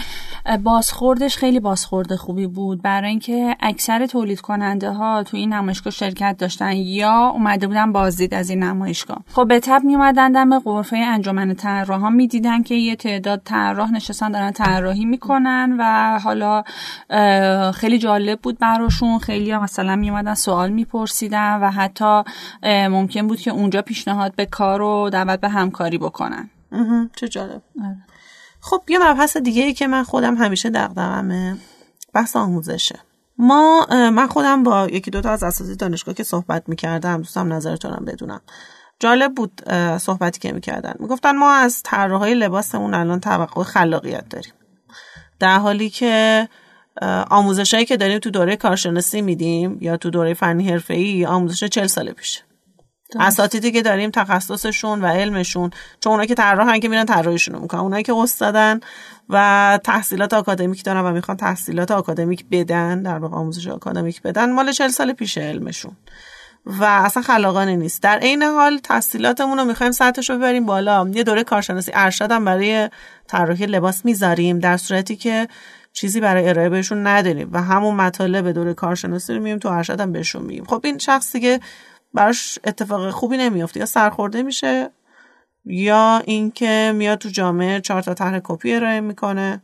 بازخوردش 0.62 1.36
خیلی 1.36 1.60
بازخورد 1.60 2.14
خوبی 2.14 2.46
بود. 2.46 2.82
برای 2.82 3.10
اینکه 3.10 3.56
اکثر 3.60 4.06
تولید 4.06 4.40
کننده 4.40 4.90
ها 4.90 5.22
توی 5.22 5.40
این 5.40 5.52
نمایشگاه 5.52 5.92
شرکت 5.92 6.36
داشتن 6.38 6.72
یا 6.76 7.28
اومده 7.28 7.66
بودن 7.66 7.92
بازدید 7.92 8.34
از 8.34 8.50
این 8.50 8.62
نمایشگاه. 8.62 9.18
خب 9.32 9.48
به 9.48 9.60
تب 9.60 9.84
می 9.84 9.94
اومدن 9.94 10.32
دم 10.32 10.58
غرفه 10.58 10.96
انجمن 10.96 11.54
طراحان 11.54 12.12
می‌دیدن 12.12 12.62
که 12.62 12.74
یه 12.74 12.96
تعداد 12.96 13.42
طراح 13.44 13.92
نشستن 13.92 14.30
دارن 14.30 14.50
طراحی 14.50 15.04
می‌کنن 15.04 15.76
و 15.78 16.18
حالا 16.18 16.39
خیلی 17.74 17.98
جالب 17.98 18.40
بود 18.40 18.58
براشون. 18.58 19.18
خیلی 19.18 19.56
مثلا 19.56 19.96
میومدن 19.96 20.34
سوال 20.34 20.70
میپرسیدن 20.70 21.60
و 21.62 21.70
حتی 21.70 22.22
ممکن 22.64 23.26
بود 23.26 23.40
که 23.40 23.50
اونجا 23.50 23.82
پیشنهاد 23.82 24.34
به 24.34 24.46
کار 24.46 24.82
و 24.82 25.10
دعوت 25.10 25.40
به 25.40 25.48
همکاری 25.48 25.98
بکنن. 25.98 26.50
چه 27.16 27.28
جالب. 27.28 27.62
آره. 27.84 27.96
خب 28.60 28.82
یه 28.88 28.98
مبحث 28.98 29.36
دیگه 29.36 29.62
ای 29.62 29.72
که 29.72 29.86
من 29.86 30.02
خودم 30.02 30.36
همیشه 30.36 30.70
دقدقمه 30.70 31.56
بحث 32.14 32.36
آموزشه. 32.36 32.98
ما 33.38 33.86
من 33.90 34.26
خودم 34.26 34.62
با 34.62 34.86
یکی 34.86 35.10
دوتا 35.10 35.30
از 35.30 35.42
اساتید 35.42 35.78
دانشگاه 35.78 36.14
که 36.14 36.22
صحبت 36.22 36.68
می‌کردم 36.68 37.16
دوستم 37.16 37.52
نظرتونم 37.52 38.04
بدونم. 38.04 38.40
جالب 38.98 39.34
بود 39.34 39.62
صحبتی 39.98 40.40
که 40.40 40.52
می‌کردن. 40.52 40.94
می‌گفتن 40.98 41.36
ما 41.36 41.52
از 41.52 41.82
طراحهای 41.84 42.34
لباسمون 42.34 42.94
الان 42.94 43.20
توقع 43.20 43.62
خلاقیت 43.62 44.28
داریم. 44.28 44.52
در 45.40 45.58
حالی 45.58 45.90
که 45.90 46.48
آموزشایی 47.30 47.84
که 47.84 47.96
داریم 47.96 48.18
تو 48.18 48.30
دوره 48.30 48.56
کارشناسی 48.56 49.22
میدیم 49.22 49.78
یا 49.80 49.96
تو 49.96 50.10
دوره 50.10 50.34
فنی 50.34 50.68
حرفه‌ای 50.68 51.26
آموزش 51.26 51.64
40 51.64 51.86
سال 51.86 52.12
پیشه. 52.12 52.40
اساتیدی 53.20 53.72
که 53.72 53.82
داریم 53.82 54.10
تخصصشون 54.10 55.00
و 55.00 55.06
علمشون 55.06 55.70
چون 56.00 56.10
اونایی 56.10 56.28
که 56.28 56.34
طراحن 56.34 56.80
که 56.80 56.88
میرن 56.88 57.04
طراحیشون 57.04 57.54
رو 57.54 57.60
می‌کنن 57.60 57.80
اونایی 57.80 58.02
که 58.02 58.14
استادن 58.14 58.80
و 59.28 59.78
تحصیلات 59.84 60.34
آکادمیک 60.34 60.84
دارن 60.84 61.00
و 61.00 61.10
می‌خوان 61.12 61.36
تحصیلات 61.36 61.90
آکادمیک 61.90 62.44
بدن 62.50 63.02
در 63.02 63.18
واقع 63.18 63.36
آموزش 63.36 63.68
آکادمیک 63.68 64.22
بدن 64.22 64.52
مال 64.52 64.72
40 64.72 64.88
سال 64.88 65.12
پیش 65.12 65.38
علمشون. 65.38 65.96
و 66.66 66.84
اصلا 66.84 67.22
خلاقانه 67.22 67.76
نیست. 67.76 68.02
در 68.02 68.18
عین 68.18 68.42
حال 68.42 68.78
تحصیلاتمون 68.78 69.58
رو 69.58 69.64
می‌خوایم 69.64 69.92
سطحش 69.92 70.30
رو 70.30 70.36
ببریم 70.36 70.66
بالا. 70.66 71.10
یه 71.14 71.22
دوره 71.22 71.44
کارشناسی 71.44 71.90
ارشد 71.94 72.32
هم 72.32 72.44
برای 72.44 72.88
طراحی 73.26 73.66
لباس 73.66 74.04
می‌ذاریم 74.04 74.58
در 74.58 74.76
صورتی 74.76 75.16
که 75.16 75.48
چیزی 75.92 76.20
برای 76.20 76.48
ارائه 76.48 76.68
بهشون 76.68 77.06
نداریم 77.06 77.48
و 77.52 77.62
همون 77.62 77.94
مطالب 77.94 78.52
دوره 78.52 78.74
کارشناسی 78.74 79.34
رو 79.34 79.42
مییم 79.42 79.58
تو 79.58 79.68
ارشد 79.68 80.00
هم 80.00 80.12
بهشون 80.12 80.42
میگیم. 80.42 80.64
خب 80.64 80.80
این 80.84 80.98
شخص 80.98 81.32
دیگه 81.32 81.60
براش 82.14 82.58
اتفاق 82.64 83.10
خوبی 83.10 83.36
نمیافته. 83.36 83.80
یا 83.80 83.86
سرخورده 83.86 84.42
میشه 84.42 84.90
یا 85.64 86.22
اینکه 86.24 86.92
میاد 86.94 87.18
تو 87.18 87.28
جامعه 87.28 87.80
چهار 87.80 88.02
تا 88.02 88.14
طرح 88.14 88.40
کپی 88.44 88.74
ارائه 88.74 89.00
می‌کنه. 89.00 89.62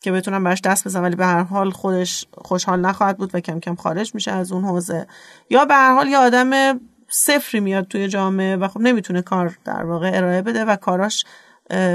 که 0.00 0.12
بتونم 0.12 0.44
براش 0.44 0.60
دست 0.60 0.84
بزنم 0.84 1.02
ولی 1.02 1.16
به 1.16 1.26
هر 1.26 1.42
حال 1.42 1.70
خودش 1.70 2.26
خوشحال 2.32 2.80
نخواهد 2.80 3.18
بود 3.18 3.34
و 3.34 3.40
کم 3.40 3.60
کم 3.60 3.74
خارج 3.74 4.14
میشه 4.14 4.30
از 4.30 4.52
اون 4.52 4.64
حوزه. 4.64 5.06
یا 5.50 5.64
به 5.64 5.74
هر 5.74 5.94
حال 5.94 6.08
یه 6.08 6.18
آدم 6.18 6.80
صفری 7.08 7.60
میاد 7.60 7.88
توی 7.88 8.08
جامعه 8.08 8.56
و 8.56 8.68
خب 8.68 8.80
نمی‌تونه 8.80 9.22
کار 9.22 9.58
در 9.64 9.84
واقع 9.84 10.10
ارائه 10.14 10.42
بده 10.42 10.64
و 10.64 10.76
کاراش 10.76 11.24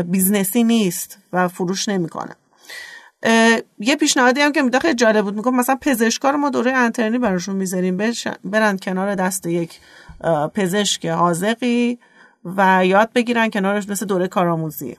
business 0.05 0.57
ی 0.57 0.63
نیست 0.63 1.17
و 1.33 1.47
فروش 1.47 1.89
نمی‌کنه. 1.89 2.35
یه 3.79 3.95
پیشنهادی 3.99 4.41
هم 4.41 4.51
که 4.51 4.61
میده 4.61 4.79
خیلی 4.79 4.95
جالب 4.95 5.25
بود. 5.25 5.35
میگم 5.35 5.55
مثلا 5.55 5.77
پزشکا 5.81 6.29
رو 6.29 6.37
ما 6.37 6.49
دوره 6.49 6.71
انترنی 6.71 7.17
براشون 7.17 7.55
می‌ذاریم. 7.55 8.13
برن 8.43 8.77
کنار 8.77 9.15
دست 9.15 9.45
یک 9.45 9.79
پزشک 10.53 11.05
حاذقی 11.05 11.99
و 12.45 12.85
یاد 12.85 13.13
بگیرن 13.13 13.49
کنارش 13.49 13.89
مثل 13.89 14.05
دوره 14.05 14.27
کارآموزی. 14.27 14.97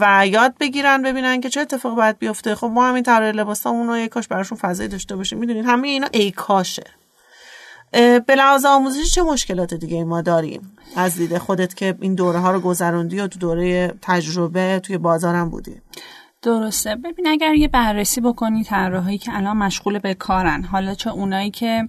و 0.00 0.26
یاد 0.26 0.54
بگیرن 0.60 1.02
ببینن 1.02 1.40
که 1.40 1.48
چه 1.48 1.60
اتفاق 1.60 1.94
باید 1.94 2.18
بیفته. 2.18 2.54
خب 2.54 2.66
ما 2.66 2.88
همین 2.88 3.02
طراح 3.02 3.30
لباسامون 3.30 3.88
رو 3.88 4.06
کاش 4.06 4.28
براشون 4.28 4.58
فضایی 4.58 4.88
داشته 4.88 5.16
باشیم. 5.16 5.38
می‌دونید 5.38 5.64
همه 5.66 5.88
اینا 5.88 6.08
ای 6.12 6.30
کاشه. 6.30 6.84
به 8.26 8.34
لحاظ 8.36 8.64
آموزشی 8.64 9.08
چه 9.08 9.22
مشکلات 9.22 9.74
دیگه 9.74 10.04
ما 10.04 10.22
داریم؟ 10.22 10.76
از 10.96 11.16
دید 11.16 11.38
خودت 11.38 11.74
که 11.74 11.94
این 12.00 12.14
دوره 12.14 12.38
ها 12.38 12.50
رو 12.50 12.60
گذروندی 12.60 13.20
و 13.20 13.26
تو 13.26 13.38
دوره 13.38 13.94
تجربه 14.02 14.80
توی 14.82 14.98
بازارم 14.98 15.50
بودی. 15.50 15.80
درسته. 16.44 16.96
ببین 16.96 17.26
اگر 17.26 17.54
یه 17.54 17.68
بررسی 17.68 18.20
بکنی 18.20 18.64
طراحایی 18.64 19.18
که 19.18 19.36
الان 19.36 19.56
مشغول 19.56 19.98
به 19.98 20.14
کارن. 20.14 20.62
حالا 20.62 20.94
چه 20.94 21.10
اونایی 21.10 21.50
که 21.50 21.88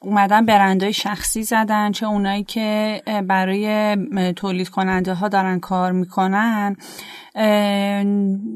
اومدن 0.00 0.46
برندهای 0.46 0.92
شخصی 0.92 1.42
زدن 1.42 1.92
چه 1.92 2.06
اونایی 2.06 2.44
که 2.44 3.02
برای 3.28 3.96
تولید 4.32 4.68
کننده 4.68 5.14
ها 5.14 5.28
دارن 5.28 5.60
کار 5.60 5.92
می‌کنن 5.92 6.76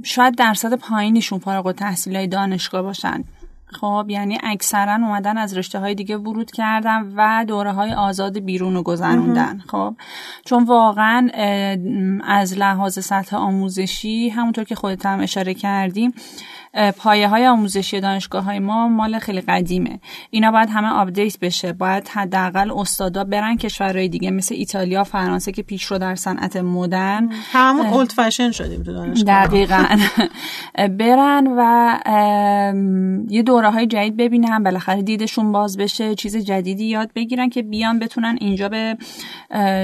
شاید 0.05 0.37
درصد 0.37 0.75
پایینشون 0.75 1.39
فارغ 1.39 1.67
التحصیل 1.67 2.17
های 2.17 2.27
دانشگاه 2.27 2.83
باشن. 2.83 3.25
خب 3.73 4.07
یعنی 4.09 4.39
اکثرا 4.43 4.95
اومدن 4.95 5.39
از 5.39 5.57
رشته 5.59 5.79
های 5.79 5.95
دیگه 5.95 6.17
ورود 6.17 6.51
کردن 6.51 7.13
و 7.17 7.45
دوره 7.49 7.73
های 7.73 7.93
آزاد 7.93 8.39
بیرون 8.39 8.75
رو 8.75 8.83
گذروندن. 8.83 9.63
خب 9.69 9.95
چون 10.45 10.65
واقعا 10.65 11.29
از 12.25 12.59
لحاظ 12.59 12.99
سطح 12.99 13.37
آموزشی 13.37 14.29
همونطور 14.29 14.65
که 14.65 14.75
خودت 14.75 15.07
هم 15.07 15.21
اشاره 15.21 15.55
کردیم 15.55 16.15
پایه 16.97 17.29
های 17.29 17.47
آموزشی 17.47 18.01
دانشگاه 18.01 18.45
های 18.45 18.59
ما 18.59 18.89
مال 18.89 19.19
خیلی 19.19 19.41
قدیمه. 19.41 20.01
اینا 20.31 20.51
باید 20.51 20.69
همه 20.71 20.89
update 20.89 21.39
بشه. 21.39 21.73
باید 21.73 22.09
حداقل 22.09 22.71
استادا 22.71 23.25
برن 23.25 23.57
کشورهای 23.57 24.09
دیگه 24.09 24.31
مثل 24.31 24.55
ایتالیا 24.55 25.05
فرانسه 25.05 25.53
که 25.53 25.63
پیشرو 25.63 25.99
در 25.99 26.15
صنعت 26.15 26.57
مدن. 26.57 27.31
همون 27.53 27.87
old 27.87 28.13
fashion 28.13 28.51
شدیم 28.51 28.83
تو 28.83 28.93
دانشگاه. 28.93 29.47
دقیقا. 29.47 29.85
برن 30.99 31.47
و 31.57 31.93
یه 33.29 33.43
دوره 33.43 33.71
های 33.71 33.87
جدید 33.87 34.17
ببینن 34.17 34.63
بالاخره 34.63 35.03
دیدشون 35.03 35.53
باز 35.53 35.77
بشه 35.77 36.15
چیز 36.15 36.37
جدیدی 36.37 36.85
یاد 36.85 37.11
بگیرن 37.15 37.49
که 37.49 37.63
بیان 37.63 37.99
بتونن 37.99 38.39
اینجا 38.41 38.69
به 38.69 38.97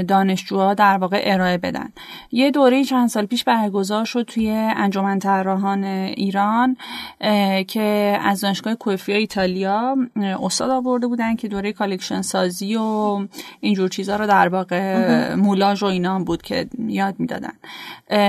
دانشجوها 0.09 0.75
در 0.75 0.99
واقع 0.99 1.23
ارائه 1.25 1.59
بدن. 1.59 1.93
یه 2.33 2.51
دوره 2.51 2.85
چند 2.85 3.09
سال 3.09 3.27
پیش 3.27 3.45
برگزار 3.45 4.05
شد 4.05 4.23
توی 4.23 4.51
انجمن 4.51 5.19
طراحان 5.19 5.85
ایران. 5.85 6.74
بودن 7.21 7.63
که 7.69 8.19
از 8.23 8.41
دانشگاه 8.41 8.75
کوفیا 8.75 9.17
ایتالیا 9.17 9.97
استاد 10.43 10.71
آورده 10.71 11.07
بودن 11.07 11.37
که 11.37 11.49
دوره 11.49 11.73
collection 11.73 12.23
سازی 12.23 12.77
و 12.77 13.19
اینجور 13.61 13.89
چیزا 13.89 14.17
رو 14.17 14.27
در 14.27 14.49
واقع 14.49 15.35
مولاژ 15.35 15.83
و 15.83 15.87
اینا 15.87 16.19
بود 16.19 16.43
که 16.43 16.67
یاد 16.79 17.15
می‌دادن. 17.19 17.53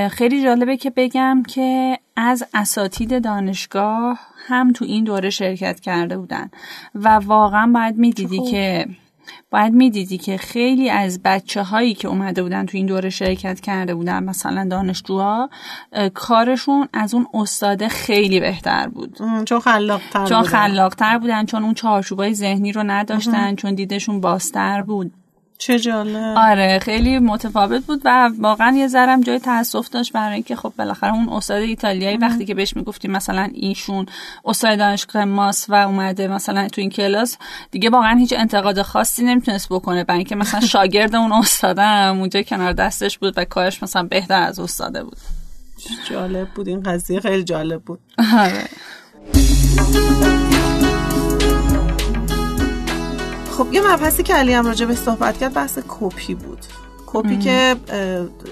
خیلی 0.09 0.43
جالبه 0.43 0.77
که 0.77 0.89
بگم 0.89 1.43
که 1.47 1.99
از 2.15 2.45
اساتید 2.53 3.23
دانشگاه 3.23 4.19
هم 4.47 4.71
تو 4.71 4.85
این 4.85 5.03
دوره 5.03 5.29
شرکت 5.29 5.79
کرده 5.79 6.17
بودن 6.17 6.49
و 6.95 7.09
واقعا 7.09 7.71
باید 7.73 7.97
می‌دیدی 7.97 8.41
که 8.51 8.87
باید 9.51 9.73
می‌دیدی 9.73 10.17
که 10.17 10.37
خیلی 10.37 10.89
از 10.89 11.21
بچه 11.23 11.63
هایی 11.63 11.93
که 11.93 12.07
اومده 12.07 12.43
بودن 12.43 12.65
تو 12.65 12.77
این 12.77 12.85
دوره 12.85 13.09
شرکت 13.09 13.59
کرده 13.59 13.95
بودن 13.95 14.23
مثلا 14.23 14.67
دانشجوها 14.71 15.49
کارشون 16.13 16.87
از 16.93 17.13
اون 17.13 17.27
استاده 17.33 17.87
خیلی 17.87 18.39
بهتر 18.39 18.87
بود. 18.87 19.17
چون 19.45 19.59
خلاقتر 19.59 20.25
چون 20.25 20.43
خلاقتر 20.43 21.17
بودن 21.17 21.45
چون 21.45 21.63
اون 21.63 21.73
چارچوبای 21.73 22.33
ذهنی 22.33 22.71
رو 22.71 22.83
نداشتن 22.83 23.55
چون 23.55 23.75
دیدشون 23.75 24.21
باستر 24.21 24.81
بود. 24.81 25.11
چه 25.57 25.79
جالب. 25.79 26.37
آره 26.37 26.79
خیلی 26.79 27.19
متفاوت 27.19 27.85
بود 27.85 28.01
و 28.05 28.31
واقعا 28.39 28.75
یه 28.77 28.87
ذرم 28.87 29.21
جای 29.21 29.39
تاسف 29.39 29.89
داشت 29.89 30.13
برای 30.13 30.33
اینکه 30.33 30.55
خب 30.55 30.73
بالاخره 30.77 31.13
اون 31.13 31.29
استاد 31.29 31.61
ایتالیایی 31.61 32.17
وقتی 32.17 32.45
که 32.45 32.53
بهش 32.53 32.75
می‌گفتیم 32.75 33.11
مثلا 33.11 33.49
اینشون 33.53 34.05
استاد 34.45 34.77
دانشگاه 34.77 35.25
ماست 35.25 35.69
و 35.69 35.73
اومده 35.73 36.27
مثلا 36.27 36.67
تو 36.67 36.81
این 36.81 36.89
کلاس 36.89 37.37
دیگه 37.71 37.89
واقعا 37.89 38.17
هیچ 38.17 38.33
انتقاد 38.37 38.81
خاصی 38.81 39.23
نمی‌تونست 39.23 39.69
بکنه. 39.69 40.03
برای 40.03 40.17
اینکه 40.17 40.35
مثلا 40.35 40.59
شاگرد 40.75 41.15
اون 41.15 41.31
استادم 41.31 42.17
اونجا 42.19 42.41
کنار 42.41 42.73
دستش 42.73 43.17
بود 43.17 43.33
و 43.37 43.45
کارش 43.45 43.83
مثلا 43.83 44.03
بهتر 44.03 44.41
از 44.41 44.59
استاده 44.59 45.03
بود. 45.03 45.17
جالب 46.09 46.47
بود. 46.47 46.67
این 46.67 46.83
قضیه 46.83 47.19
خیلی 47.19 47.43
جالب 47.43 47.81
بود. 47.81 47.99
آره. 48.39 48.69
خب 53.57 53.73
یه 53.73 53.93
مبحثی 53.93 54.23
که 54.23 54.33
علی 54.33 54.53
هم 54.53 54.65
راجع 54.65 54.85
به 54.85 54.95
صحبت 54.95 55.37
کرد 55.37 55.53
بحث 55.53 55.79
کپی 55.87 56.35
بود. 56.35 56.59
کپی 57.05 57.37
که 57.37 57.75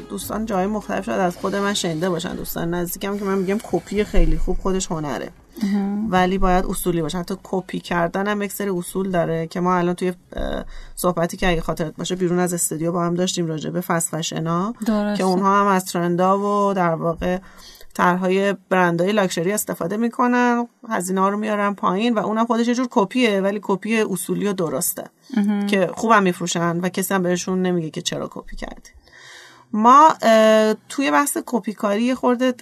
دوستان 0.10 0.46
جای 0.46 0.68
مختلف 0.68 1.06
شاید 1.06 1.20
از 1.20 1.38
خود 1.38 1.56
من 1.56 1.74
شنیده 1.74 2.10
باشن 2.10 2.36
دوستان 2.36 2.74
نزدیکم 2.74 3.18
که 3.18 3.26
من 3.26 3.38
میگم 3.38 3.58
کپی 3.72 4.04
خیلی 4.04 4.38
خوب 4.38 4.58
خودش 4.58 4.88
هنره. 4.92 5.30
ولی 6.10 6.38
باید 6.38 6.66
اصولی 6.66 7.02
باشه. 7.02 7.18
حتی 7.18 7.36
کپی 7.44 7.80
کردن 7.80 8.28
هم 8.28 8.42
یک 8.42 8.52
سری 8.52 8.70
اصول 8.70 9.12
داره 9.12 9.48
که 9.48 9.60
ما 9.60 9.76
الان 9.76 9.96
توی 9.96 10.14
صحبتی 10.96 11.38
که 11.38 11.50
اگه 11.50 11.62
خاطرت 11.62 11.96
باشه 11.96 12.16
بیرون 12.16 12.40
از 12.40 12.54
استودیو 12.54 12.92
با 12.92 13.04
هم 13.04 13.16
داشتیم 13.16 13.48
راجع 13.48 13.70
به 13.70 13.82
fast 13.82 14.16
fashion 14.16 14.66
ا 14.66 14.74
که 15.18 15.24
اونها 15.24 15.62
هم 15.62 15.68
از 15.68 15.86
trend 15.86 16.31
ا 16.31 16.40
و 16.40 16.74
در 16.74 16.96
واقع 16.96 17.38
طرحهای 17.94 18.56
برندهای 18.70 19.12
لاکچری 19.12 19.52
استفاده 19.52 19.98
می‌کنن 19.98 20.68
هزینه 20.90 21.22
ها 21.22 21.30
رو 21.30 21.38
میارن 21.38 21.74
پایین 21.74 22.14
و 22.14 22.20
اونم 22.20 22.46
خودش 22.46 22.68
یه 22.68 22.76
جور 22.76 22.88
کپیه 22.92 23.42
ولی 23.42 23.60
کپی 23.62 24.02
اصولی 24.02 24.48
و 24.48 24.54
درسته 24.54 25.04
که 25.68 25.90
خوبم 25.94 26.24
میفروشن 26.24 26.80
و 26.80 26.90
کسی 26.90 27.14
هم 27.14 27.24
بهشون 27.24 27.62
نمیگه 27.62 27.90
که 27.90 28.02
چرا 28.02 28.30
کپی 28.32 28.56
کردی. 28.56 28.90
ما 29.74 30.16
توی 30.90 31.12
بحث 31.12 31.38
کپی 31.46 31.74
کاری 31.74 32.16
خورده 32.16 32.54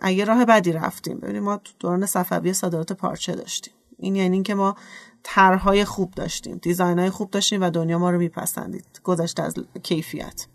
اگه 0.00 0.24
راه 0.24 0.44
بدی 0.44 0.72
رفتیم. 0.72 1.18
ببینیم 1.18 1.42
ما 1.42 1.56
تو 1.56 1.72
دوران 1.78 2.06
صفوی 2.06 2.52
صادرات 2.52 2.92
پارچه 2.92 3.34
داشتیم. 3.34 3.74
این 3.98 4.16
یعنی 4.16 4.36
اینکه 4.36 4.54
ما 4.54 4.76
طرحهای 5.22 5.84
خوب 5.84 6.10
داشتیم 6.10 6.56
دیزاین 6.56 6.98
های 6.98 7.10
خوب 7.10 7.30
داشتیم 7.30 7.62
و 7.62 7.70
دنیا 7.70 7.98
ما 7.98 8.10
رو 8.10 8.18
میپسندید. 8.18 9.00
گذشته 9.04 9.42
از 9.42 9.54
کیفیت. 9.82 10.46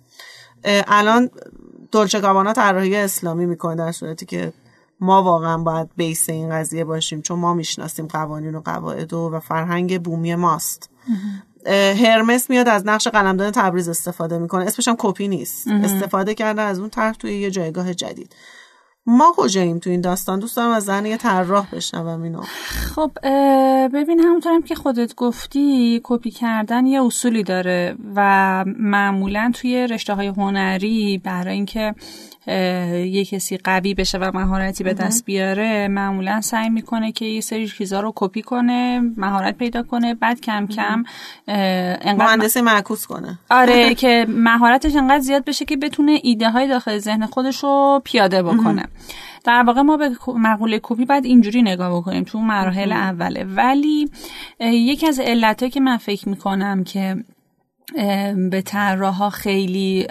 الان 0.88 1.30
دولچه 1.92 2.20
گابانا 2.20 2.54
طراحی 2.54 2.96
اسلامی 2.96 3.46
می‌کنه 3.46 3.76
در 3.76 3.92
صورتی 3.92 4.26
که 4.26 4.54
ما 5.00 5.24
واقعا 5.24 5.58
باید 5.58 5.90
بیس 5.96 6.30
این 6.30 6.50
قضیه 6.50 6.84
باشیم 6.84 7.22
چون 7.22 7.40
ما 7.40 7.54
می‌شناسیم 7.54 8.08
قوانین 8.08 8.56
و 8.56 8.62
قواعد 8.62 9.14
و, 9.14 9.30
و 9.34 9.40
فرهنگ 9.40 10.04
بومی 10.04 10.36
ماست. 10.36 10.90
هرمس 11.96 12.50
میاد 12.50 12.68
از 12.68 12.84
نقش 12.86 13.08
قلمدان 13.08 13.52
تبریز 13.52 13.90
استفاده 13.90 14.38
می‌کنه. 14.38 14.66
اسمش 14.66 14.88
هم 14.88 14.96
کپی 15.00 15.28
نیست. 15.28 15.68
استفاده 15.68 16.34
کرده 16.34 16.62
از 16.62 16.80
اون 16.80 16.90
طرح 16.90 17.14
توی 17.14 17.34
یه 17.40 17.52
جایگاه 17.52 17.94
جدید. 17.94 18.36
ما 19.06 19.34
کجاییم 19.38 19.80
تو 19.80 19.90
این 19.90 20.02
داستان؟ 20.02 20.40
دوست 20.40 20.56
دارم 20.56 20.72
از 20.72 20.86
زن 20.86 21.06
یه 21.06 21.18
طراح 21.18 21.70
بشنوم 21.72 22.22
اینو. 22.22 22.42
خب 22.96 23.12
ببین 23.94 24.20
همونطورم 24.20 24.62
که 24.62 24.76
خودت 24.76 25.16
گفتی 25.16 26.02
کپی 26.04 26.32
کردن 26.32 26.86
یه 26.86 27.06
اصولی 27.06 27.44
داره 27.44 27.96
و 28.16 28.66
معمولا 28.80 29.52
توی 29.56 29.88
رشته 29.88 30.14
های 30.14 30.28
هنری 30.28 31.18
برای 31.24 31.54
اینکه 31.54 31.96
یه 32.48 33.26
کسی 33.26 33.58
قوی 33.58 33.94
بشه 33.94 34.18
و 34.18 34.32
مهارتی 34.34 34.84
به 34.84 34.94
دست 34.94 35.26
بیاره 35.26 35.88
معمولا 35.88 36.42
سعی 36.42 36.70
می‌کنه 36.70 37.12
که 37.12 37.26
یه 37.26 37.42
سری 37.42 37.68
چیزا 37.68 38.00
رو 38.00 38.14
کپی 38.16 38.42
کنه 38.42 39.02
مهارت 39.18 39.58
پیدا 39.58 39.84
کنه 39.84 40.14
بعد 40.14 40.42
کم 40.42 40.68
کم 40.68 41.04
مهندسی 42.18 42.62
معکوس 42.62 43.06
کنه. 43.08 43.40
آره 43.50 43.94
که 44.02 44.26
مهارتش 44.30 44.96
انقدر 44.96 45.20
زیاد 45.20 45.46
بشه 45.46 45.66
که 45.66 45.78
بتونه 45.78 46.20
ایده 46.24 46.50
های 46.50 46.68
داخل 46.68 46.98
ذهن 46.98 47.26
خودش 47.26 47.64
رو 47.64 48.02
پیاده 48.04 48.44
بکنه. 48.44 48.86
در 49.44 49.64
واقع 49.68 49.82
ما 49.82 49.98
به 49.98 50.12
مقوله 50.28 50.80
کپی 50.84 51.06
باید 51.06 51.26
اینجوری 51.26 51.62
نگاه 51.62 51.98
بکنیم 51.98 52.24
تو 52.24 52.40
مراحل 52.40 52.92
اوله. 52.92 53.44
ولی 53.44 54.10
یکی 54.60 55.08
از 55.08 55.20
علتهایی 55.20 55.72
که 55.72 55.80
من 55.80 55.98
فکر 55.98 56.30
می‌کنم 56.30 56.84
که 56.84 57.16
به 58.50 58.64
طراحا 58.66 59.30
خیلی 59.30 60.08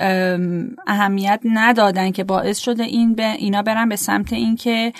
اهمیت 0.86 1.40
ندادن 1.44 2.10
که 2.10 2.24
باعث 2.24 2.58
شده 2.58 2.82
این 2.82 3.14
به 3.14 3.30
اینا 3.30 3.62
برن 3.62 3.88
به 3.88 3.96
سمت 3.96 4.32
اینکه 4.32 4.92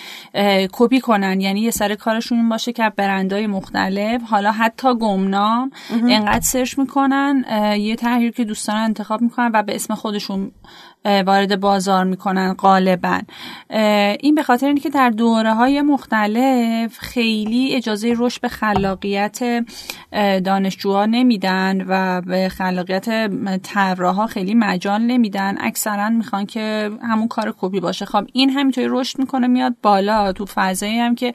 کپی 0.71 0.99
کنن. 0.99 1.41
یعنی 1.41 1.61
یه 1.61 1.71
سر 1.71 1.95
کارشون 1.95 2.37
این 2.37 2.49
باشه 2.49 2.73
که 2.73 2.91
برندهای 2.95 3.47
مختلف. 3.47 4.21
حالا 4.23 4.51
حتی 4.51 4.95
گمنام 4.95 5.71
انقدر 5.91 6.41
سرچ 6.41 6.79
می‌کنن 6.79 7.45
یه 7.79 7.95
تحریر 7.95 8.31
که 8.31 8.43
دوستان 8.43 8.75
انتخاب 8.75 9.21
می‌کنن 9.21 9.51
و 9.53 9.63
به 9.63 9.75
اسم 9.75 9.95
خودشون 9.95 10.51
وارد 11.05 11.59
بازار 11.59 12.03
می‌کنن 12.03 12.53
غالبا. 12.53 13.19
این 14.19 14.35
به 14.35 14.43
خاطر 14.43 14.67
اینکه 14.67 14.89
در 14.89 15.09
دوره 15.09 15.53
های 15.53 15.81
مختلف 15.81 16.97
خیلی 16.99 17.75
اجازه 17.75 18.13
رشد 18.17 18.41
به 18.41 18.47
خلاقیت 18.47 19.39
دانشجوها 20.43 21.05
نمیدن 21.05 21.85
و 21.87 22.21
به 22.21 22.49
خلاقیت 22.61 23.31
طراحا 23.63 24.27
خیلی 24.27 24.53
مجال 24.53 25.01
نمیدن. 25.01 25.57
اکثرا 25.59 26.09
می‌خوان 26.09 26.45
که 26.45 26.91
همون 27.01 27.27
کار 27.27 27.55
کپی 27.59 27.79
باشه. 27.79 28.05
خب 28.05 28.27
این 28.33 28.49
همینطوری 28.49 28.87
رشد 28.89 29.19
می‌کنه 29.19 29.47
میاد 29.47 29.75
بالا. 29.83 30.31
تو 30.33 30.45
فضایی 30.45 30.99
هم 30.99 31.15
که 31.15 31.33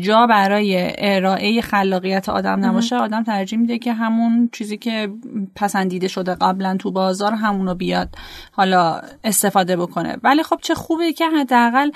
جا 0.00 0.26
برای 0.26 0.92
ارائه 0.98 1.60
خلاقیت 1.60 2.28
آدم 2.28 2.64
نباشه 2.64 2.96
آدم 2.96 3.22
ترجیح 3.22 3.58
میده 3.58 3.78
که 3.78 3.92
همون 3.92 4.48
چیزی 4.52 4.76
که 4.76 5.10
پسندیده 5.56 6.08
شده 6.08 6.34
قبلا 6.34 6.76
تو 6.76 6.90
بازار 6.90 7.32
همونو 7.32 7.74
بیاد 7.74 8.08
حالا 8.52 9.00
استفاده 9.24 9.76
بکنه. 9.76 10.16
ولی 10.22 10.42
خب 10.42 10.58
چه 10.62 10.74
خوبه 10.74 11.12
که 11.12 11.24
حداقل 11.40 11.90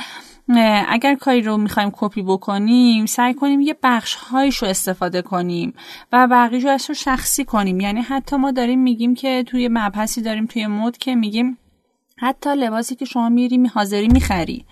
اگر 0.88 1.14
کاری 1.14 1.42
رو 1.42 1.56
می‌خوایم 1.56 1.90
کپی 1.92 2.22
بکنیم 2.22 3.06
سعی 3.06 3.34
کنیم 3.34 3.60
یه 3.60 3.76
بخش 3.82 4.14
هایش 4.14 4.56
رو 4.56 4.68
استفاده 4.68 5.22
کنیم 5.22 5.74
و 6.12 6.28
بقیه 6.30 6.76
رو 6.88 6.94
شخصی 6.94 7.44
کنیم. 7.44 7.80
یعنی 7.80 8.00
حتی 8.00 8.36
ما 8.36 8.50
داریم 8.50 8.78
میگیم 8.78 9.14
که 9.14 9.44
توی 9.46 9.68
مبحثی 9.72 10.22
داریم 10.22 10.46
توی 10.46 10.66
مد 10.66 10.98
که 10.98 11.14
میگیم 11.14 11.58
حتی 12.18 12.54
لباسی 12.54 12.94
که 12.94 13.04
شما 13.04 13.28
میری 13.28 13.66
حاضری 13.66 14.08
می‌خری. 14.08 14.64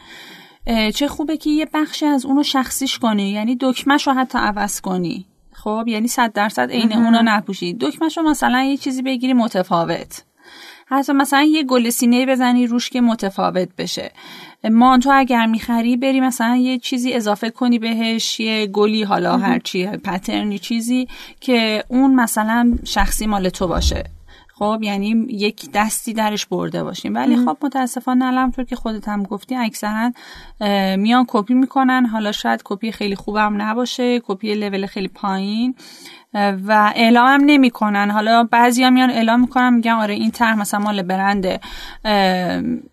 چه 0.94 1.08
خوبه 1.08 1.36
که 1.36 1.50
یه 1.50 1.68
بخشی 1.74 2.06
از 2.06 2.26
اونو 2.26 2.42
شخصیش 2.42 2.98
کنی. 2.98 3.30
یعنی 3.30 3.56
دکمش 3.60 4.06
رو 4.06 4.12
حتی 4.12 4.38
عوض 4.38 4.80
کنی. 4.80 5.26
خب 5.52 5.84
یعنی 5.86 6.08
صد 6.08 6.32
درصد 6.32 6.70
عین 6.70 6.92
اونو 6.92 7.22
نپوشی. 7.24 7.76
دکمش 7.80 8.18
رو 8.18 8.22
مثلا 8.22 8.62
یه 8.62 8.76
چیزی 8.76 9.02
بگیری 9.02 9.32
متفاوت. 9.32 10.24
حتی 10.90 11.12
مثلا 11.12 11.42
یه 11.42 11.62
گل 11.62 11.90
سینه 11.90 12.26
بزنی 12.26 12.66
روش 12.66 12.90
که 12.90 13.00
متفاوت 13.00 13.68
بشه. 13.78 14.12
مانتو 14.70 15.10
اگر 15.12 15.46
می‌خری 15.46 15.96
بری 15.96 16.20
مثلا 16.20 16.56
یه 16.56 16.78
چیزی 16.78 17.12
اضافه 17.12 17.50
کنی 17.50 17.78
بهش 17.78 18.40
یه 18.40 18.66
گلی 18.66 19.02
حالا 19.02 19.36
هرچی 19.36 19.86
پترنی 19.86 20.58
چیزی 20.58 21.08
که 21.40 21.84
اون 21.88 22.14
مثلا 22.14 22.78
شخصی 22.84 23.26
مال 23.26 23.48
تو 23.48 23.68
باشه. 23.68 24.04
خب 24.54 24.78
یعنی 24.82 25.26
یک 25.28 25.70
دستی 25.74 26.12
درش 26.12 26.46
برده 26.46 26.84
باشیم. 26.84 27.14
ولی 27.14 27.36
خب 27.36 27.56
متاسفانه 27.62 28.24
الان 28.24 28.52
طور 28.52 28.64
که 28.64 28.76
خودت 28.76 29.08
هم 29.08 29.22
گفتی 29.22 29.54
اکثرا 29.56 30.12
میان 30.96 31.24
کپی 31.28 31.54
می‌کنن. 31.54 32.06
حالا 32.06 32.32
شاید 32.32 32.60
کپی 32.64 32.92
خیلی 32.92 33.14
خوبم 33.14 33.62
نباشه. 33.62 34.20
کپی 34.20 34.54
لول 34.54 34.86
خیلی 34.86 35.08
پایین. 35.08 35.74
و 36.34 36.92
اعلام 36.96 37.26
هم 37.28 37.40
نمی‌کنن. 37.46 38.10
حالا 38.10 38.44
بعضی 38.44 38.84
هم 38.84 38.92
میان 38.92 39.10
اعلام 39.10 39.40
می‌کنن 39.40 39.74
میگن 39.74 39.92
آره 39.92 40.14
این 40.14 40.30
طرح 40.30 40.58
مثلا 40.58 40.80
مال 40.80 41.02
برند 41.02 41.60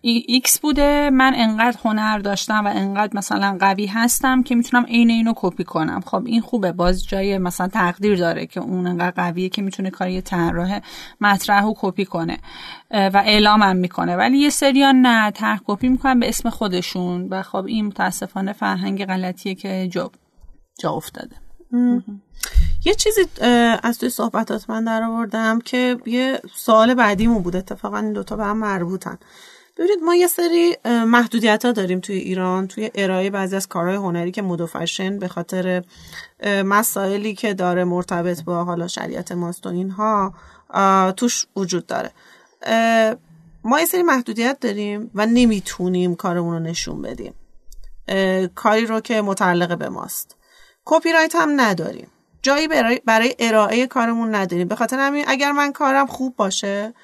X 0.00 0.60
بوده. 0.60 1.10
من 1.10 1.32
انقدر 1.36 1.78
هنر 1.84 2.18
داشتم 2.18 2.64
و 2.64 2.68
انقدر 2.68 3.16
مثلا 3.16 3.56
قوی 3.60 3.86
هستم 3.86 4.42
که 4.42 4.54
می‌تونم 4.54 4.84
عین 4.84 5.10
اینو 5.10 5.32
کپی 5.36 5.64
کنم. 5.64 6.00
خب 6.00 6.26
این 6.26 6.40
خوبه. 6.40 6.72
باز 6.72 7.06
جای 7.08 7.38
مثلا 7.38 7.68
تقدیر 7.68 8.18
داره 8.18 8.46
که 8.46 8.60
اون 8.60 8.86
انقدر 8.86 9.10
قویه 9.10 9.48
که 9.48 9.62
می‌تونه 9.62 9.90
کار 9.90 10.09
یه 10.09 10.22
طراح 10.22 10.80
مطرح 11.20 11.64
و 11.64 11.74
کپی 11.76 12.04
کنه 12.04 12.38
و 12.90 13.22
اعلام 13.24 13.62
هم 13.62 13.76
می‌کنه. 13.76 14.16
ولی 14.16 14.38
یه 14.38 14.50
سریان 14.50 14.96
نه 14.96 15.30
طرح 15.30 15.60
کپی 15.66 15.88
می‌کنن 15.88 16.20
به 16.20 16.28
اسم 16.28 16.50
خودشون. 16.50 17.28
و 17.28 17.42
خب 17.42 17.64
این 17.66 17.86
متاسفانه 17.86 18.52
فرهنگ 18.52 19.04
غلطیه 19.04 19.54
که 19.54 19.88
جا, 19.92 20.10
جا 20.80 20.90
افتاده. 20.90 21.36
یه 22.84 22.94
چیزی 22.94 23.20
از 23.82 23.98
توی 23.98 24.10
صحبتات 24.10 24.70
من 24.70 24.84
در 24.84 25.02
آوردم 25.02 25.60
که 25.60 25.96
یه 26.06 26.40
سوال 26.54 26.94
بعدیمون 26.94 27.42
بود. 27.42 27.56
اتفاقا 27.56 27.98
این 27.98 28.12
دوتا 28.12 28.36
به 28.36 28.44
هم 28.44 28.56
مربوطن. 28.56 29.18
ببینید 29.76 29.98
ما 30.02 30.14
یه 30.14 30.26
سری 30.26 30.76
محدودیت 30.84 31.64
ها 31.64 31.72
داریم 31.72 32.00
توی 32.00 32.16
ایران 32.16 32.66
توی 32.66 32.90
ارائه 32.94 33.30
بعضی 33.30 33.56
از 33.56 33.68
کارهای 33.68 33.96
هنری 33.96 34.30
که 34.30 34.42
مد 34.42 34.64
فشن 34.64 35.18
به 35.18 35.28
خاطر 35.28 35.84
مسائلی 36.46 37.34
که 37.34 37.54
داره 37.54 37.84
مرتبط 37.84 38.42
با 38.42 38.64
حالا 38.64 38.88
شریعت 38.88 39.32
ماست 39.32 39.66
و 39.66 39.68
اینها 39.68 40.34
توش 41.12 41.46
وجود 41.56 41.86
داره. 41.86 42.10
ما 43.64 43.80
یه 43.80 43.86
سری 43.86 44.02
محدودیت 44.02 44.60
داریم 44.60 45.10
و 45.14 45.26
نمی‌تونیم 45.26 46.14
کارمون 46.14 46.52
رو 46.52 46.58
نشون 46.58 47.02
بدیم. 47.02 47.34
کاری 48.54 48.86
رو 48.86 49.00
که 49.00 49.22
متعلق 49.22 49.78
به 49.78 49.88
ماست. 49.88 50.36
کپی 50.84 51.12
رایت 51.12 51.34
هم 51.34 51.60
نداریم. 51.60 52.08
جایی 52.42 52.68
برای, 52.68 53.00
برای 53.04 53.34
ارائه 53.38 53.86
کارمون 53.86 54.34
نداریم. 54.34 54.68
به 54.68 54.76
خاطر 54.76 54.98
همین 54.98 55.24
اگر 55.28 55.52
من 55.52 55.72
کارم 55.72 56.06
خوب 56.06 56.36
باشه 56.36 56.94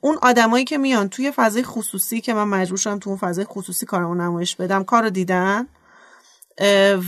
اون 0.00 0.18
آدمایی 0.22 0.64
که 0.64 0.78
میان 0.78 1.08
توی 1.08 1.30
فضای 1.30 1.62
خصوصی 1.62 2.20
که 2.20 2.34
من 2.34 2.44
مجبور 2.44 2.78
شدم 2.78 2.98
تو 2.98 3.10
اون 3.10 3.18
فضای 3.18 3.44
خصوصی 3.44 3.86
کارمو 3.86 4.14
نمایش 4.14 4.56
بدم 4.56 4.84
کارو 4.84 5.10
دیدن 5.10 5.66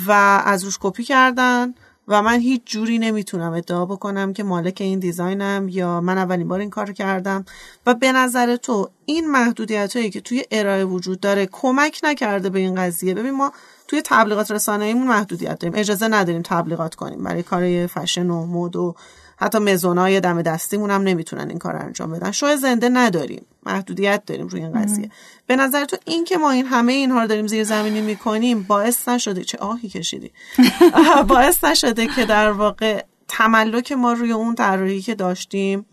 و 0.06 0.42
از 0.44 0.64
روش 0.64 0.78
کپی 0.80 1.04
کردن 1.04 1.74
و 2.08 2.22
من 2.22 2.40
هیچ 2.40 2.62
جوری 2.64 2.98
نمی‌تونم 2.98 3.52
ادعا 3.52 3.86
بکنم 3.86 4.32
که 4.32 4.42
مالک 4.42 4.76
این 4.80 4.98
دیزاینم 4.98 5.68
یا 5.68 6.00
من 6.00 6.18
اولین 6.18 6.48
بار 6.48 6.60
این 6.60 6.70
کار 6.70 6.92
کردم. 6.92 7.44
و 7.86 7.94
به 7.94 8.12
نظر 8.12 8.56
تو 8.56 8.90
این 9.04 9.30
محدودیت 9.30 9.96
هایی 9.96 10.10
که 10.10 10.20
توی 10.20 10.44
ارائه 10.50 10.84
وجود 10.84 11.20
داره 11.20 11.46
کمک 11.52 12.00
نکرده 12.02 12.50
به 12.50 12.58
این 12.58 12.74
قضیه؟ 12.74 13.14
ببین 13.14 13.30
ما 13.30 13.52
توی 13.88 14.02
تبلیغات 14.04 14.50
رسانه‌ایمون 14.50 15.06
محدودیت 15.06 15.58
داریم. 15.58 15.78
اجازه 15.78 16.08
نداریم 16.08 16.42
تبلیغات 16.42 16.94
کنیم. 16.94 17.24
برای 17.24 17.42
کار 17.42 17.86
فشن 17.86 18.30
و 18.30 18.46
مد 18.46 18.76
و 18.76 18.94
حتی 19.36 19.58
مزونای 19.58 20.20
دم 20.20 20.42
دستیمون 20.42 20.90
هم 20.90 21.02
نمی‌تونن 21.02 21.48
این 21.48 21.58
کار 21.58 21.72
رو 21.72 21.80
انجام 21.80 22.10
بدن. 22.10 22.30
شو 22.30 22.56
زنده 22.56 22.88
نداریم. 22.88 23.46
محدودیت 23.66 24.22
داریم 24.26 24.46
روی 24.46 24.60
این 24.60 24.82
قضیه. 24.82 25.10
به 25.46 25.56
نظر 25.56 25.84
تو 25.84 25.96
این 26.04 26.24
که 26.24 26.38
ما 26.38 26.50
این 26.50 26.66
همه 26.66 26.92
اینها 26.92 27.20
رو 27.20 27.26
داریم 27.26 27.46
زیر 27.46 27.64
زمینی 27.64 28.00
می‌کنیم 28.00 28.62
باعث 28.62 29.08
نشده 29.08 29.44
چه 29.44 29.58
آهی 29.58 29.88
کشیدی. 29.88 30.32
باعث 31.28 31.64
نشده 31.64 32.06
که 32.06 32.24
در 32.24 32.52
واقع 32.52 33.02
تملک 33.28 33.92
ما 33.92 34.12
روی 34.12 34.32
اون 34.32 34.54
طراحی 34.54 35.02
که 35.02 35.14
داشتیم 35.14 35.86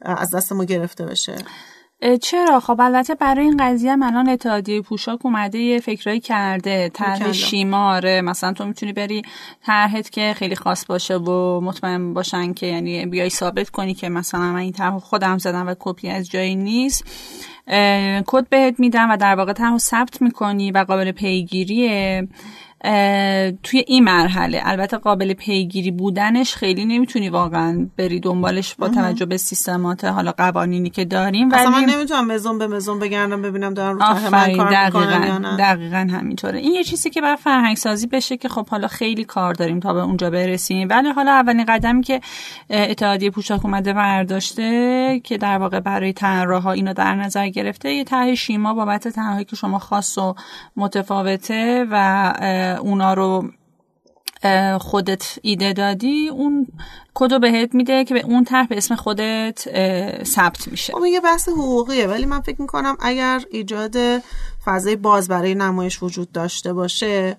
از 0.00 0.30
دست 0.30 0.52
ما 0.52 0.64
گرفته 0.64 1.06
بشه. 1.06 1.34
چرا؟ 2.22 2.60
خب 2.60 2.80
البته 2.80 3.14
برای 3.14 3.44
این 3.44 3.56
قضیه 3.60 3.92
الان 3.92 4.28
اتحادیه 4.28 4.80
پوشاک 4.80 5.26
اومده 5.26 5.58
یه 5.58 5.80
فکرایی 5.80 6.20
کرده. 6.20 6.88
طرح 6.88 7.32
شیماره 7.32 8.20
مثلا 8.20 8.52
تو 8.52 8.64
می‌تونی 8.64 8.92
بری 8.92 9.22
طرحت 9.66 10.10
که 10.10 10.34
خیلی 10.36 10.56
خاص 10.56 10.86
باشه 10.86 11.16
و 11.16 11.60
مطمئن 11.60 12.14
باشن 12.14 12.52
که 12.52 12.66
یعنی 12.66 13.06
بیای 13.06 13.30
ثابت 13.30 13.70
کنی 13.70 13.94
که 13.94 14.08
مثلا 14.08 14.40
من 14.40 14.56
این 14.56 14.72
طرح 14.72 14.98
خودم 14.98 15.38
زدم 15.38 15.68
و 15.68 15.74
کپی 15.78 16.08
از 16.08 16.30
جایی 16.30 16.56
نیست. 16.56 17.04
کد 18.26 18.48
بهت 18.48 18.80
میدم 18.80 19.10
و 19.10 19.16
در 19.16 19.34
واقع 19.34 19.52
طرح 19.52 19.78
ثبت 19.78 20.22
می‌کنی 20.22 20.70
و 20.70 20.78
قابل 20.78 21.12
پیگیریه. 21.12 22.28
توی 23.62 23.84
این 23.86 24.04
مرحله. 24.04 24.60
البته 24.64 24.96
قابل 24.96 25.32
پیگیری 25.32 25.90
بودنش 25.90 26.54
خیلی 26.54 26.84
نمی‌تونی 26.84 27.28
واقعا 27.28 27.88
بری 27.96 28.20
دنبالش 28.20 28.74
با 28.74 28.88
توجه 28.88 29.26
به 29.26 29.36
سیستمات 29.36 30.04
حالا 30.04 30.32
قوانینی 30.32 30.90
که 30.90 31.04
داریم. 31.04 31.50
ولی 31.50 31.66
من 31.66 31.84
نمی‌تونم 31.84 32.26
مزون 32.26 32.58
به 32.58 32.66
مزون 32.66 32.98
بگردم 32.98 33.42
ببینم 33.42 33.74
دارم 33.74 33.98
رو 33.98 34.30
من 34.30 34.56
کار 34.56 34.70
دقیقاً 34.70 35.56
دقیقاً 35.58 36.08
همینطوره. 36.12 36.58
این 36.58 36.74
یه 36.74 36.84
چیزی 36.84 37.10
که 37.10 37.20
برای 37.20 37.36
فرهنگ 37.36 37.76
سازی 37.76 38.06
بشه 38.06 38.36
که 38.36 38.48
خب 38.48 38.68
حالا 38.68 38.88
خیلی 38.88 39.24
کار 39.24 39.54
داریم 39.54 39.80
تا 39.80 39.92
به 39.92 40.00
اونجا 40.00 40.30
برسیم. 40.30 40.88
ولی 40.90 41.08
حالا 41.08 41.30
اولین 41.30 41.64
قدمی 41.64 42.02
که 42.02 42.20
اتحادیه 42.70 43.30
پوشاک 43.30 43.64
اومده 43.64 43.92
برداشته 43.92 45.20
که 45.24 45.38
در 45.38 45.58
واقع 45.58 45.80
برای 45.80 46.12
طراحا 46.12 46.72
اینو 46.72 46.92
در 46.92 47.14
نظر 47.14 47.48
گرفته 47.48 47.92
یه 47.92 48.04
طرح 48.04 48.34
شیما 48.34 48.74
بابت 48.74 49.08
طرحی 49.08 49.44
که 49.44 49.56
شما 49.56 49.78
خاص 49.78 50.18
و 50.18 50.34
متفاوته 50.76 51.86
و 51.90 52.32
اونا 52.78 53.14
رو 53.14 53.50
خودت 54.80 55.38
ایده 55.42 55.72
دادی 55.72 56.28
اون 56.28 56.66
کدو 57.14 57.38
بهت 57.38 57.74
میده 57.74 58.04
که 58.04 58.14
به 58.14 58.20
اون 58.20 58.44
طرح 58.44 58.66
به 58.66 58.76
اسم 58.76 58.94
خودت 58.94 59.58
ثبت 60.24 60.68
میشه. 60.68 60.92
خب 60.92 61.04
یه 61.04 61.20
بحث 61.20 61.48
حقوقیه 61.48 62.06
ولی 62.06 62.26
من 62.26 62.40
فکر 62.40 62.60
می‌کنم 62.60 62.96
اگر 63.00 63.42
ایجاد 63.50 63.96
فضای 64.64 64.96
باز 64.96 65.28
برای 65.28 65.54
نمایش 65.54 66.02
وجود 66.02 66.32
داشته 66.32 66.72
باشه 66.72 67.36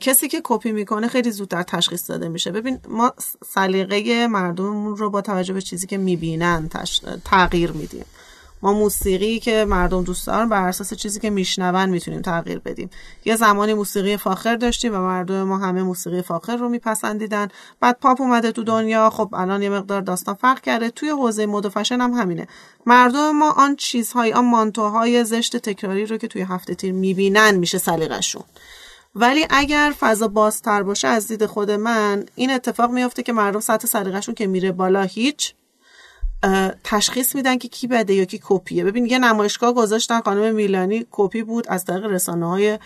کسی 0.00 0.28
که 0.28 0.40
کپی 0.44 0.72
می‌کنه 0.72 1.08
خیلی 1.08 1.30
زودتر 1.30 1.62
تشخیص 1.62 2.10
داده 2.10 2.28
میشه. 2.28 2.50
ببین 2.50 2.78
ما 2.88 3.12
سلیقه 3.46 4.26
مردممون 4.26 4.96
رو 4.96 5.10
با 5.10 5.20
توجه 5.20 5.54
به 5.54 5.60
چیزی 5.60 5.86
که 5.86 5.98
می‌بینن 5.98 6.70
تغییر 7.24 7.72
میدیم. 7.72 8.04
ما 8.62 8.72
موسیقی 8.72 9.38
که 9.38 9.64
مردم 9.64 10.02
دوست 10.04 10.26
دارن 10.26 10.48
بر 10.48 10.68
اساس 10.68 10.94
چیزی 10.94 11.20
که 11.20 11.30
میشنون 11.30 11.90
می‌تونیم 11.90 12.22
تغییر 12.22 12.58
بدیم. 12.58 12.90
یه 13.24 13.36
زمانی 13.36 13.74
موسیقی 13.74 14.16
فاخر 14.16 14.56
داشتیم 14.56 14.94
و 14.94 14.98
مردم 14.98 15.42
ما 15.42 15.58
همه 15.58 15.82
موسیقی 15.82 16.22
فاخر 16.22 16.56
رو 16.56 16.68
میپسندیدن. 16.68 17.48
بعد 17.80 17.98
پاپ 18.00 18.20
اومده 18.20 18.52
تو 18.52 18.62
دنیا 18.62 19.10
خب 19.10 19.34
الان 19.34 19.62
یه 19.62 19.70
مقدار 19.70 20.00
داستان 20.00 20.34
فرق 20.34 20.60
کرده. 20.60 20.90
توی 20.90 21.08
حوزه 21.08 21.46
مد 21.46 21.66
و 21.66 21.70
فشن 21.70 22.00
هم 22.00 22.12
همینه. 22.12 22.48
مردم 22.86 23.30
ما 23.30 23.50
آن 23.50 23.76
چیزهای 23.76 24.32
آن 24.32 24.44
مانتوهای 24.44 25.24
زشت 25.24 25.56
تکراری 25.56 26.06
رو 26.06 26.16
که 26.16 26.28
توی 26.28 26.42
هفته 26.42 26.74
تیر 26.74 26.92
می‌بینن 26.92 27.54
میشه 27.54 27.78
سلیقشون 27.78 28.42
ولی 29.14 29.46
اگر 29.50 29.94
فضا 30.00 30.28
بازتر 30.28 30.82
باشه 30.82 31.08
از 31.08 31.28
دید 31.28 31.46
خود 31.46 31.70
من 31.70 32.26
این 32.34 32.50
اتفاق 32.50 32.90
میافته 32.90 33.22
که 33.22 33.32
مردم 33.32 33.60
سطح 33.60 33.86
سلیقه‌شون 33.86 34.34
که 34.34 34.46
میره 34.46 34.72
بالا 34.72 35.02
هیچ 35.02 35.54
تشخیص 36.84 37.34
میدن 37.34 37.58
که 37.58 37.68
کی 37.68 37.86
بده 37.86 38.14
یا 38.14 38.24
کی 38.24 38.40
کپیه. 38.42 38.84
ببین 38.84 39.06
یه 39.06 39.18
نمایشگاه 39.18 39.74
گذاشتن 39.74 40.20
خانم 40.20 40.54
میلانی 40.54 41.06
کپی 41.10 41.42
بود 41.42 41.66
از 41.68 41.84
طریق 41.84 42.04
رسانه 42.04 42.48
های 42.48 42.78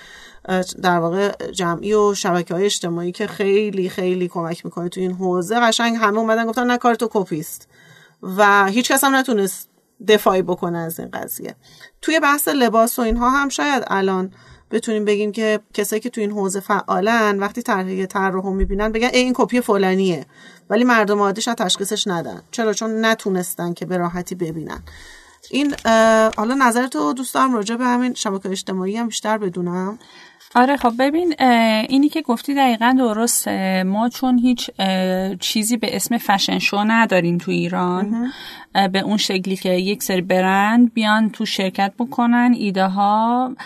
در 0.82 0.98
واقع 0.98 1.32
جمعی 1.52 1.94
و 1.94 2.14
شبکه 2.14 2.54
های 2.54 2.64
اجتماعی 2.64 3.12
که 3.12 3.26
خیلی 3.26 3.88
خیلی 3.88 4.28
کمک 4.28 4.64
می‌کنه 4.64 4.88
تو 4.88 5.00
این 5.00 5.12
حوزه. 5.12 5.60
قشنگ 5.60 5.96
همه 5.96 6.18
اومدن 6.18 6.46
گفتن 6.46 6.66
نه 6.66 6.78
کار 6.78 6.94
تو 6.94 7.08
کپی 7.12 7.40
است. 7.40 7.68
و 8.22 8.66
هیچ 8.66 8.92
کس 8.92 9.04
هم 9.04 9.14
نتونست 9.14 9.68
دفاعی 10.08 10.42
بکنه 10.42 10.78
از 10.78 11.00
این 11.00 11.08
قضیه. 11.12 11.54
توی 12.02 12.20
بحث 12.20 12.48
لباس 12.48 12.98
و 12.98 13.02
اینها 13.02 13.30
هم 13.30 13.48
شاید 13.48 13.84
الان 13.86 14.32
بتونیم 14.70 15.04
بگیم 15.04 15.32
که 15.32 15.60
کسایی 15.74 16.00
که 16.00 16.10
تو 16.10 16.20
این 16.20 16.30
حوزه 16.30 16.60
فعالن 16.60 17.38
وقتی 17.38 17.62
طرح 17.62 18.06
طراح 18.06 18.52
می‌بینن 18.52 18.92
بگن 18.92 19.08
ای 19.12 19.18
این 19.18 19.32
کپی 19.36 19.60
فلانیه. 19.60 20.26
ولی 20.70 20.84
مردم 20.84 21.18
عادی 21.18 21.42
شاید 21.42 21.58
تشخیصش 21.58 22.06
ندن. 22.06 22.42
چرا؟ 22.50 22.72
چون 22.72 23.04
نتونستن 23.04 23.72
که 23.74 23.86
به 23.86 23.96
راحتی 23.96 24.34
ببینن. 24.34 24.82
این 25.50 25.74
حالا 26.36 26.54
نظر 26.54 26.86
تو 26.86 27.12
دوست 27.12 27.34
دارم 27.34 27.54
راجع 27.54 27.76
به 27.76 27.84
همین 27.84 28.14
شبکه 28.14 28.50
اجتماعی 28.50 28.96
هم 28.96 29.06
بیشتر 29.06 29.38
بدونم. 29.38 29.98
آره 30.56 30.76
خب 30.76 30.92
ببین 30.98 31.34
اینی 31.88 32.08
که 32.08 32.22
گفتی 32.22 32.54
دقیقا 32.54 32.94
درسته. 32.98 33.82
ما 33.82 34.08
چون 34.08 34.38
هیچ 34.38 34.70
چیزی 35.40 35.76
به 35.76 35.96
اسم 35.96 36.18
فشن 36.18 36.58
شو 36.58 36.84
نداریم 36.86 37.38
تو 37.38 37.50
ایران 37.50 38.32
به 38.92 38.98
اون 38.98 39.16
شکلی 39.16 39.56
که 39.56 39.68
یک 39.68 40.02
سری 40.02 40.22
برند 40.22 40.94
بیان 40.94 41.30
تو 41.30 41.46
شرکت 41.46 41.92
بکنن 41.98 42.54
ایده 42.56 42.86
ها 42.86 43.56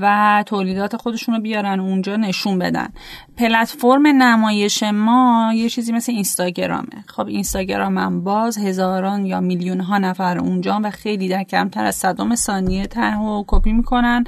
و 0.00 0.44
تولیدات 0.46 0.96
خودشون 0.96 1.34
رو 1.34 1.40
بیارن 1.40 1.80
اونجا 1.80 2.16
نشون 2.16 2.58
بدن. 2.58 2.88
پلتفرم 3.36 4.06
نمایش 4.06 4.82
ما 4.82 5.52
یه 5.54 5.68
چیزی 5.68 5.92
مثل 5.92 6.12
اینستاگرامه. 6.12 7.04
خب 7.06 7.26
اینستاگرام 7.26 7.98
هم 7.98 8.24
باز 8.24 8.58
هزاران 8.58 9.26
یا 9.26 9.40
میلیون 9.40 9.80
ها 9.80 9.98
نفر 9.98 10.38
اونجا 10.38 10.80
و 10.84 10.90
خیلی 10.90 11.28
در 11.28 11.42
کمتر 11.42 11.84
از 11.84 11.94
صدام 11.94 12.34
ثانیه 12.34 12.86
ته 12.86 13.16
و 13.16 13.44
کپی 13.46 13.72
می‌کنن. 13.72 14.24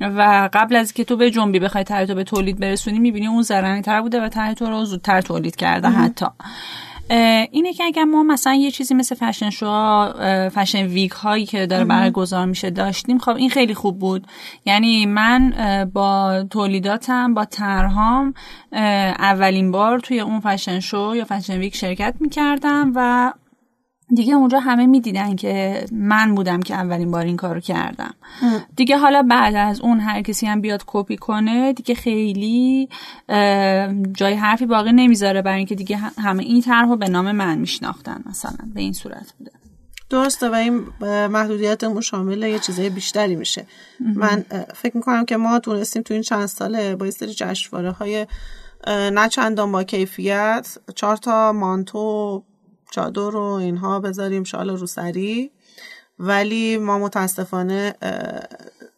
و 0.00 0.48
قبل 0.52 0.76
از 0.76 0.92
که 0.92 1.04
تو 1.04 1.16
به 1.16 1.30
جنبی 1.30 1.58
بخوای 1.58 1.84
ته 1.84 2.06
تو 2.06 2.14
به 2.14 2.24
تولید 2.24 2.60
برسونی 2.60 2.98
می‌بینی 2.98 3.26
اون 3.26 3.42
زرنگی 3.42 3.82
تر 3.82 4.00
بوده 4.00 4.20
و 4.20 4.28
ته 4.28 4.54
تو 4.54 4.66
رو 4.66 4.84
زودتر 4.84 5.20
تولید 5.20 5.56
کرده 5.56 5.88
حتی. 5.88 6.26
اینه 7.10 7.72
که 7.72 7.84
اگر 7.84 8.04
ما 8.04 8.22
مثلا 8.22 8.54
یه 8.54 8.70
چیزی 8.70 8.94
مثل 8.94 9.14
fashion 9.14 9.50
show 9.50 10.12
fashion 10.48 10.86
week 10.86 11.12
هایی 11.12 11.46
که 11.46 11.66
داره 11.66 11.84
برگزار 11.84 12.46
میشه 12.46 12.70
داشتیم 12.70 13.18
خب 13.18 13.36
این 13.36 13.50
خیلی 13.50 13.74
خوب 13.74 13.98
بود. 13.98 14.26
یعنی 14.64 15.06
من 15.06 15.54
با 15.94 16.44
تولیداتم 16.50 17.34
با 17.34 17.44
طرح‌هام 17.44 18.34
اولین 19.18 19.70
بار 19.70 20.00
توی 20.00 20.20
اون 20.20 20.40
fashion 20.40 20.80
show 20.80 21.12
یا 21.16 21.24
fashion 21.24 21.58
week 21.58 21.76
شرکت 21.76 22.14
می‌کردم 22.20 22.92
و 22.94 23.32
دیگه 24.14 24.34
اونجا 24.34 24.60
همه 24.60 24.86
می‌دیدن 24.86 25.36
که 25.36 25.84
من 25.92 26.34
بودم 26.34 26.60
که 26.60 26.74
اولین 26.74 27.10
بار 27.10 27.24
این 27.24 27.36
کارو 27.36 27.60
کردم. 27.60 28.14
دیگه 28.76 28.96
حالا 28.96 29.22
بعد 29.22 29.54
از 29.54 29.80
اون 29.80 30.00
هر 30.00 30.22
کسی 30.22 30.46
هم 30.46 30.60
بیاد 30.60 30.82
کپی 30.86 31.16
کنه 31.16 31.72
دیگه 31.72 31.94
خیلی 31.94 32.88
جای 34.12 34.34
حرفی 34.34 34.66
باقی 34.66 34.92
نمی‌ذاره 34.92 35.42
برای 35.42 35.58
اینکه 35.58 35.74
دیگه 35.74 35.96
همه 35.96 36.42
این 36.42 36.62
طرحو 36.62 36.96
به 36.96 37.08
نام 37.08 37.32
من 37.32 37.58
میشناختن 37.58 38.22
مثلا 38.26 38.58
به 38.74 38.80
این 38.80 38.92
صورت 38.92 39.34
بوده. 39.38 39.50
درسته 40.10 40.48
و 40.48 40.54
این 40.54 40.82
محدودیتمون 41.26 42.00
شامل 42.00 42.42
یه 42.42 42.58
چیزای 42.58 42.90
بیشتری 42.90 43.36
میشه. 43.36 43.66
من 44.00 44.44
فکر 44.74 44.96
می‌کنم 44.96 45.24
که 45.24 45.36
ما 45.36 45.58
تونستیم 45.58 46.02
تو 46.02 46.14
این 46.14 46.22
چند 46.22 46.46
ساله 46.46 46.96
با 46.96 47.04
یه 47.04 47.12
سری 47.12 47.34
جشنواره 47.34 47.90
های 47.90 48.26
نه 48.86 49.28
چندان 49.28 49.72
با 49.72 49.84
کیفیت 49.84 50.78
چهار 50.94 51.16
تا 51.16 51.52
مانتو 51.52 52.42
چادر 52.90 53.36
و 53.36 53.42
اینها 53.42 54.00
بذاریم 54.00 54.44
شال 54.44 54.70
روسری 54.70 55.50
ولی 56.18 56.76
ما 56.76 56.98
متاسفانه 56.98 57.94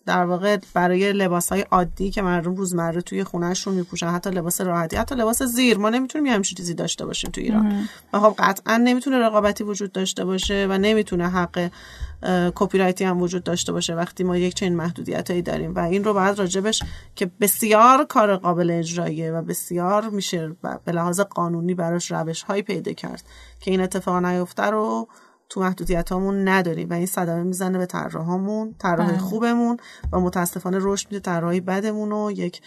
در 0.08 0.24
واقع 0.24 0.56
برای 0.74 1.12
لباس 1.12 1.48
های 1.48 1.60
عادی 1.60 2.10
که 2.10 2.22
مردم 2.22 2.54
روزمره 2.54 3.00
توی 3.00 3.24
خونهشون 3.24 3.74
میپوشن 3.74 4.06
حتی 4.06 4.30
لباس 4.30 4.60
راحتی 4.60 4.96
حتی 4.96 5.14
لباس 5.14 5.42
زیر. 5.42 5.78
ما 5.78 5.90
نمی‌تونیم 5.90 6.32
همچین 6.32 6.56
چیزی 6.56 6.74
داشته 6.74 7.06
باشیم 7.06 7.30
تو 7.30 7.40
ایران. 7.40 7.88
و 8.12 8.20
خب 8.20 8.34
قطعا 8.38 8.76
نمی‌تونه 8.76 9.18
رقابتی 9.18 9.64
وجود 9.64 9.92
داشته 9.92 10.24
باشه 10.24 10.66
و 10.70 10.78
نمی‌تونه 10.78 11.28
حق 11.28 11.70
کپی 12.54 12.78
رایتی 12.78 13.04
هم 13.04 13.22
وجود 13.22 13.44
داشته 13.44 13.72
باشه 13.72 13.94
وقتی 13.94 14.24
ما 14.24 14.36
یک 14.36 14.54
چنین 14.54 14.76
محدودیت 14.76 15.32
داریم. 15.32 15.74
و 15.74 15.78
این 15.78 16.04
رو 16.04 16.14
بعد 16.14 16.38
راجبش 16.38 16.82
که 17.16 17.30
بسیار 17.40 18.04
کار 18.04 18.36
قابل 18.36 18.70
اجراییه 18.70 19.32
و 19.32 19.42
بسیار 19.42 20.08
میشه 20.08 20.56
به 20.84 20.92
لحاظ 20.92 21.20
قانونی 21.20 21.74
براش 21.74 22.12
روش 22.12 22.44
پیدا 22.44 22.92
کرد 22.92 23.22
که 23.60 23.70
این 23.70 23.80
اتفاق 23.80 24.24
نیفته 24.24 24.62
رو 24.62 25.08
تو 25.48 25.60
محدودیت 25.60 26.12
همون 26.12 26.48
نداریم 26.48 26.90
و 26.90 26.92
این 26.92 27.06
صدمه 27.06 27.42
می‌زنه 27.42 27.78
به 27.78 27.86
طراحامون 27.86 28.74
طراح 28.78 29.08
بله. 29.08 29.18
خوبمون 29.18 29.76
و 30.12 30.20
متاسفانه 30.20 30.78
رشد 30.80 31.06
میده 31.10 31.20
طراحی 31.20 31.60
بدمون 31.60 32.12
و 32.12 32.30
یک 32.30 32.62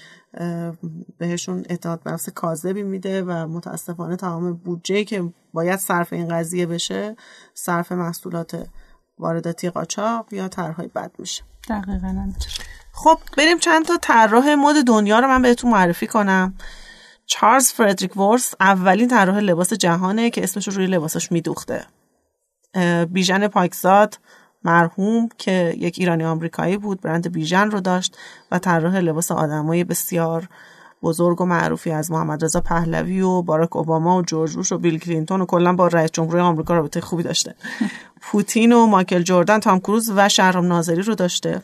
بهشون 1.17 1.63
اعتماد 1.69 2.03
به 2.03 2.11
نفس 2.11 2.29
کاذبی 2.29 2.83
میده 2.83 3.23
و 3.23 3.47
متاسفانه 3.47 4.15
تمام 4.15 4.53
بودجه 4.53 5.03
که 5.03 5.33
باید 5.53 5.79
صرف 5.79 6.13
این 6.13 6.27
قضیه 6.27 6.65
بشه 6.65 7.15
صرف 7.53 7.91
محصولات 7.91 8.67
وارداتی 9.19 9.69
قاچاق 9.69 10.33
یا 10.33 10.47
طرحهای 10.47 10.87
بد 10.87 11.11
میشه. 11.19 11.43
دقیقا 11.69 12.31
خب 12.93 13.17
بریم 13.37 13.57
چند 13.57 13.85
تا 13.85 13.97
طراح 14.01 14.55
مد 14.55 14.83
دنیا 14.87 15.19
رو 15.19 15.27
من 15.27 15.41
بهتون 15.41 15.71
معرفی 15.71 16.07
کنم. 16.07 16.53
چارلز 17.25 17.71
فردریک 17.71 18.17
ورس 18.17 18.53
اولین 18.59 19.07
طراح 19.07 19.39
لباس 19.39 19.73
جهانه 19.73 20.29
که 20.29 20.43
اسمش 20.43 20.67
رو 20.67 20.73
روی 20.73 20.87
لباسش 20.87 21.31
میدوخته. 21.31 21.85
بیژن 23.09 23.47
پاکزاد 23.47 24.19
مرحوم 24.63 25.29
که 25.37 25.75
یک 25.77 25.95
ایرانی 25.99 26.23
آمریکایی 26.23 26.77
بود 26.77 27.01
برند 27.01 27.31
بیژن 27.31 27.71
رو 27.71 27.79
داشت 27.79 28.17
و 28.51 28.59
طراح 28.59 28.97
لباس 28.97 29.31
آدمای 29.31 29.83
بسیار 29.83 30.47
بزرگ 31.03 31.41
و 31.41 31.45
معروفی 31.45 31.91
از 31.91 32.11
محمد 32.11 32.43
رضا 32.43 32.61
پهلوی 32.61 33.21
و 33.21 33.41
باراک 33.41 33.75
اوباما 33.75 34.17
و 34.17 34.21
جورج 34.21 34.55
بوش 34.55 34.71
و 34.71 34.77
بیل 34.77 34.99
کلینتون 34.99 35.41
و 35.41 35.45
کلا 35.45 35.73
با 35.73 35.87
رئیس 35.87 36.11
جمهوری 36.11 36.39
آمریکا 36.39 36.73
رابطه 36.73 37.01
خوبی 37.01 37.23
داشته. 37.23 37.55
پوتین 38.21 38.71
و 38.71 38.85
مایکل 38.85 39.21
جردن 39.21 39.59
تام 39.59 39.79
کروز 39.79 40.11
و 40.15 40.29
شهرام 40.29 40.67
ناظری 40.67 41.01
رو 41.01 41.15
داشته. 41.15 41.61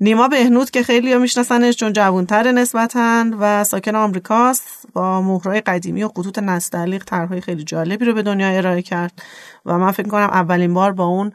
نیما 0.00 0.28
بهنود 0.28 0.70
که 0.70 0.82
خیلی 0.82 1.12
ها 1.12 1.18
میشناسنش 1.18 1.76
چون 1.76 1.92
جوانتر 1.92 2.52
نسبتا 2.52 3.24
و 3.40 3.64
ساکن 3.64 3.94
آمریکاست 3.94 4.86
با 4.92 5.22
مهرهای 5.22 5.60
قدیمی 5.60 6.02
و 6.02 6.08
خطوط 6.08 6.38
نستعلیق 6.38 7.04
طرحهای 7.04 7.40
خیلی 7.40 7.64
جالبی 7.64 8.04
رو 8.04 8.14
به 8.14 8.22
دنیا 8.22 8.48
ارائه 8.48 8.82
کرد 8.82 9.22
و 9.66 9.78
من 9.78 9.92
فکر 9.92 10.08
کنم 10.08 10.22
اولین 10.22 10.74
بار 10.74 10.92
با 10.92 11.04
اون 11.04 11.32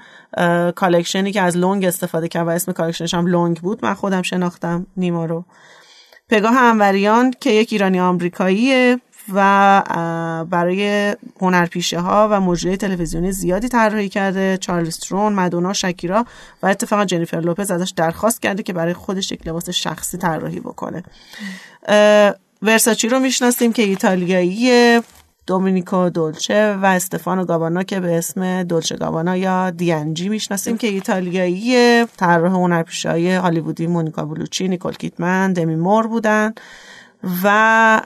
collection 0.72 1.26
ی 1.26 1.32
که 1.32 1.42
از 1.42 1.58
لونگ 1.58 1.86
استفاده 1.86 2.28
کرد 2.28 2.48
و 2.48 2.50
اسم 2.50 2.72
collection 2.72 3.07
ش 3.07 3.14
هم 3.14 3.28
لونگ 3.28 3.60
بود 3.60 3.86
من 3.86 3.94
خودم 3.94 4.22
شناختم 4.22 4.88
نیما 4.98 5.26
رو. 5.26 5.46
پگاه 6.30 6.58
انوریان 6.58 7.34
که 7.40 7.52
یک 7.52 7.70
ایرانی 7.72 8.00
آمریکاییه 8.00 9.00
و 9.34 10.46
برای 10.50 11.16
هنرپیشه 11.42 12.00
ها 12.00 12.28
و 12.32 12.42
مجری 12.42 12.78
تلویزیونی 12.78 13.32
زیادی 13.32 13.68
طراحی 13.68 14.10
کرده. 14.10 14.58
چارلز 14.58 15.00
ترون 15.00 15.34
مدونا 15.34 15.74
شکیرا 15.74 16.26
و 16.64 16.68
اتفاقا 16.68 17.06
جنیفر 17.06 17.40
لوپز 17.40 17.72
ازش 17.72 17.94
درخواست 17.96 18.42
کرده 18.42 18.64
که 18.64 18.74
برای 18.74 18.94
خودش 18.94 19.32
یک 19.32 19.48
لباس 19.48 19.70
شخصی 19.70 20.18
طراحی 20.18 20.60
بکنه. 20.60 21.04
ورساچی 22.62 23.10
رو 23.10 23.20
می‌شناسیم 23.20 23.74
که 23.74 23.84
ایتالیاییه 23.84 25.02
دومینیکو 25.48 26.10
دولچه 26.10 26.74
و 26.74 26.86
استفانو 26.86 27.46
گابانا 27.46 27.84
که 27.84 28.00
به 28.00 28.18
اسم 28.18 28.64
دولچه 28.64 28.96
گابانا 28.96 29.38
یا 29.38 29.70
دیانجی 29.70 30.30
می‌شناسیم 30.30 30.78
که 30.78 30.88
ایتالیایی 30.88 32.06
طراح 32.06 32.52
هنرپیشه 32.52 33.40
هالیوودی 33.40 33.88
مونیکا 33.88 34.26
بلوچی 34.26 34.68
نیکول 34.68 34.94
کیتمن 34.94 35.54
دمی 35.54 35.76
مور 35.76 36.08
بودن 36.08 36.54
و 37.44 38.02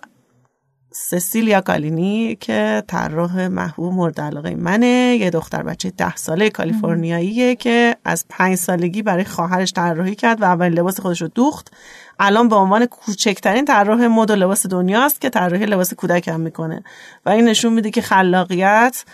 سسیلیا 0.98 1.62
کالینی 1.62 2.36
که 2.36 2.84
طراح 2.88 3.48
محبوب 3.48 3.94
مورد 3.94 4.22
علاقه 4.22 4.56
منه. 4.56 5.18
یه 5.20 5.30
دختر 5.30 5.64
بچه 5.64 5.90
ده 5.90 6.16
ساله 6.16 6.50
کالیفرنیاییه 6.50 7.56
که 7.56 7.96
از 8.06 8.26
پنج 8.30 8.56
سالگی 8.56 9.02
برای 9.02 9.24
خواهرش 9.24 9.74
طراحی 9.74 10.16
کرد 10.16 10.42
و 10.42 10.46
اول 10.46 10.70
لباس 10.70 11.00
خودش 11.00 11.22
رو 11.22 11.28
دوخت. 11.28 11.74
الان 12.20 12.50
به 12.50 12.56
عنوان 12.56 12.86
کوچکترین 12.86 13.66
طراح 13.66 14.08
مد 14.08 14.32
و 14.32 14.36
لباس 14.36 14.68
دنیاست 14.68 15.22
که 15.22 15.30
طراحی 15.30 15.66
لباس 15.66 15.94
کودک 15.94 16.28
هم 16.28 16.40
می‌کنه. 16.40 16.84
و 17.26 17.30
این 17.30 17.46
نشون 17.46 17.74
میده 17.74 17.92
که 17.92 18.02
خلاقیت 18.02 19.06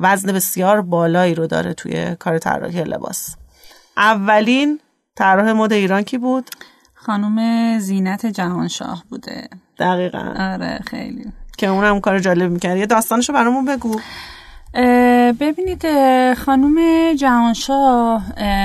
وزن 0.00 0.32
بسیار 0.32 0.80
بالایی 0.80 1.34
رو 1.34 1.46
داره 1.46 1.74
توی 1.74 2.16
کار 2.18 2.38
طراحی 2.38 2.84
لباس. 2.84 3.36
اولین 3.96 4.80
طراح 5.16 5.52
مد 5.52 5.72
ایران 5.72 6.02
کی 6.02 6.18
بود؟ 6.18 6.50
خانم 6.94 7.78
زینت 7.78 8.26
جهانشاه 8.26 9.04
بوده. 9.10 9.48
دقیقا. 9.82 10.34
آره 10.38 10.80
خیلی. 10.86 11.24
که 11.58 11.66
اونم 11.66 12.00
کار 12.00 12.18
جالب 12.18 12.50
می‌کرد. 12.50 12.76
یه 12.76 12.86
داستانشو 12.86 13.32
برامون 13.32 13.64
بگو. 13.64 14.00
ببینید 15.40 15.84
خانم 16.34 16.76
جهانشاه 17.14 18.22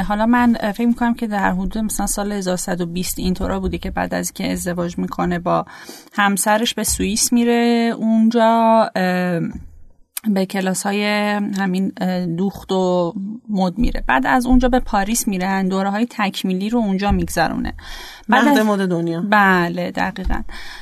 حالا 0.08 0.26
من 0.26 0.54
فکر 0.54 0.88
می‌کنم 0.88 1.14
که 1.14 1.28
در 1.28 1.52
حدود 1.52 1.78
مثلا 1.78 2.06
سال 2.06 2.32
1120 2.32 3.20
اینطورا 3.20 3.60
بوده 3.60 3.78
که 3.78 3.92
بعد 3.92 4.14
از 4.14 4.34
که 4.34 4.52
ازدواج 4.52 4.98
می‌کنه 4.98 5.40
با 5.40 5.66
همسرش 6.14 6.74
به 6.74 6.84
سوئیس 6.84 7.34
میره 7.34 7.94
اونجا. 7.98 8.90
به 10.30 10.46
کلاس 10.46 10.86
های 10.86 11.04
همین 11.58 11.92
دوخت 12.38 12.72
و 12.72 13.14
مد 13.50 13.78
میره. 13.78 14.04
بعد 14.08 14.28
از 14.28 14.46
اونجا 14.46 14.70
به 14.70 14.80
پاریس 14.80 15.28
میرن 15.28 15.68
دوره 15.68 15.90
های 15.90 16.08
تکمیلی 16.10 16.70
رو 16.70 16.80
اونجا 16.80 17.12
میگذرونه. 17.12 17.74
مهد 18.30 18.60
مد 18.60 18.90
دنیا. 18.90 19.24
بله 19.30 19.92
دقیقا. 19.92 20.42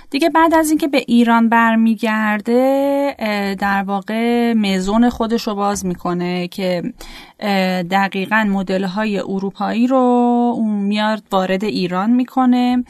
دیگه 0.10 0.30
بعد 0.30 0.54
از 0.54 0.70
اینکه 0.70 0.88
به 0.88 1.04
ایران 1.08 1.50
برمیگرده 1.50 3.16
در 3.60 3.84
واقع 3.84 4.54
مزون 4.54 5.10
خودش 5.10 5.48
رو 5.48 5.56
باز 5.56 5.86
می‌کنه 5.86 6.48
که 6.48 6.94
دقیقا 7.92 8.48
مدل 8.50 8.84
های 8.84 9.20
اروپایی 9.20 9.88
رو 9.88 9.98
اون 10.56 10.76
میاد 10.76 11.24
وارد 11.32 11.64
ایران 11.64 12.12
می‌کنه 12.12 12.84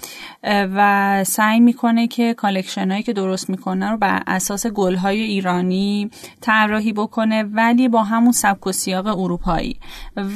و 0.44 1.24
سعی 1.24 1.60
می‌کنه 1.60 2.08
که 2.08 2.34
collection 2.34 2.92
هایی 2.92 3.04
که 3.04 3.14
درست 3.14 3.50
می‌کنه 3.50 3.92
رو 3.92 3.98
بر 3.98 4.24
اساس 4.28 4.68
گل 4.68 4.96
های 4.96 5.22
ایرانی 5.22 6.10
طراحی 6.46 6.94
بکنه 6.94 7.44
ولی 7.44 7.90
با 7.90 8.04
همون 8.04 8.32
سبک 8.32 8.68
و 8.68 8.72
سیاق 8.72 9.08
اروپایی 9.08 9.80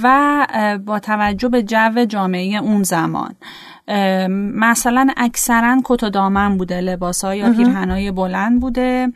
و 0.03 0.47
با 0.85 0.99
توجه 0.99 1.49
به 1.49 1.63
جو 1.63 2.05
جامعه 2.05 2.57
اون 2.57 2.83
زمان. 2.83 3.35
مثلا 4.55 5.07
اکثرا 5.17 5.81
کت 5.83 6.03
و 6.03 6.09
دامن 6.09 6.57
بوده 6.57 6.81
لباس 6.81 7.25
ها 7.25 7.35
یا 7.35 7.53
پیرهنای 7.53 8.11
بلند 8.11 8.61
بوده. 8.61 9.13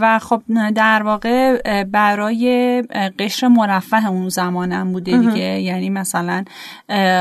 و 0.00 0.18
خب 0.18 0.42
در 0.74 1.02
واقع 1.02 1.82
برای 1.82 2.82
قشر 3.18 3.48
مرفه 3.48 4.06
اون 4.06 4.28
زمانم 4.28 4.92
بوده 4.92 5.18
دیگه. 5.18 5.60
یعنی 5.60 5.90
مثلا 5.90 6.44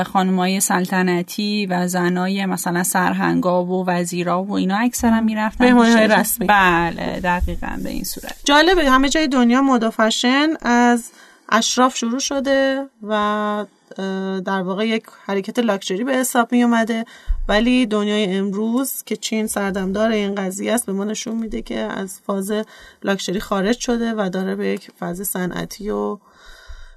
خانمای 0.05 0.59
سلطنتی 0.59 1.65
و 1.65 1.87
زنای 1.87 2.45
مثلا 2.45 2.83
سرهنگا 2.83 3.65
و 3.65 3.85
وزیرا 3.89 4.43
و 4.43 4.53
اینا 4.53 4.77
اکثرا 4.77 5.21
می‌رفتن 5.21 5.71
های 5.71 6.07
رسمی. 6.07 6.47
بله 6.47 7.19
دقیقا 7.23 7.79
به 7.83 7.89
این 7.89 8.03
صورت. 8.03 8.35
جالبه 8.45 8.89
همه 8.89 9.09
جای 9.09 9.27
دنیا 9.27 9.61
مد 9.61 9.89
فشن 9.89 10.47
از 10.61 11.11
اشراف 11.49 11.97
شروع 11.97 12.19
شده 12.19 12.85
و 13.03 13.65
در 14.45 14.61
واقع 14.61 14.87
یک 14.87 15.03
حرکت 15.27 15.59
لاکچری 15.59 16.03
به 16.03 16.13
حساب 16.13 16.51
می 16.51 16.63
اومده 16.63 17.05
ولی 17.47 17.85
دنیای 17.85 18.35
امروز 18.35 19.03
که 19.05 19.15
چین 19.15 19.47
سردمدار 19.47 20.11
این 20.11 20.35
قضیه 20.35 20.73
است 20.73 20.85
به 20.85 20.93
ما 20.93 21.03
نشون 21.03 21.37
میده 21.37 21.61
که 21.61 21.79
از 21.79 22.19
فاز 22.19 22.51
لاکچری 23.03 23.39
خارج 23.39 23.79
شده 23.79 24.13
و 24.17 24.29
داره 24.29 24.55
به 24.55 24.67
یک 24.67 24.91
فاز 24.99 25.27
صنعتی 25.27 25.89
و 25.89 26.17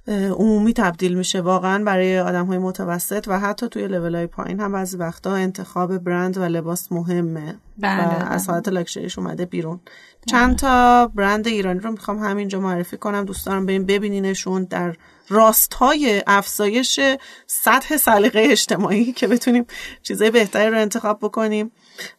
عمومی 0.08 0.72
تبدیل 0.72 1.14
میشه. 1.14 1.40
واقعا 1.40 1.84
برای 1.84 2.18
آدم 2.18 2.46
های 2.46 2.58
متوسط 2.58 3.24
و 3.28 3.40
حتی 3.40 3.68
توی 3.68 3.88
لول 3.88 4.14
های 4.14 4.26
پایین 4.26 4.60
هم 4.60 4.72
بعضی 4.72 4.96
وقتا 4.96 5.34
انتخاب 5.34 5.98
برند 5.98 6.38
و 6.38 6.42
لباس 6.42 6.92
مهمه 6.92 7.54
بله، 7.78 8.06
و 8.06 8.10
بله. 8.10 8.32
از 8.32 8.48
حالت 8.50 8.68
لاکچریش 8.68 9.18
اومده 9.18 9.44
بیرون. 9.46 9.80
چند 10.26 10.56
تا 10.56 11.06
برند 11.06 11.46
ایرانی 11.46 11.78
رو 11.78 11.90
می‌خوام 11.90 12.18
همینجا 12.18 12.60
معرفی 12.60 12.96
کنم. 12.96 13.24
دوست 13.24 13.46
دارم 13.46 13.66
بریم 13.66 13.84
ببینینشون 13.84 14.64
در 14.64 14.96
راستای 15.28 16.22
افزایش 16.26 17.00
سطح 17.46 17.96
سلیقه 17.96 18.46
اجتماعی 18.50 19.12
که 19.12 19.26
بتونیم 19.28 19.66
چیزای 20.02 20.30
بهتری 20.30 20.70
رو 20.70 20.78
انتخاب 20.78 21.18
بکنیم. 21.22 21.72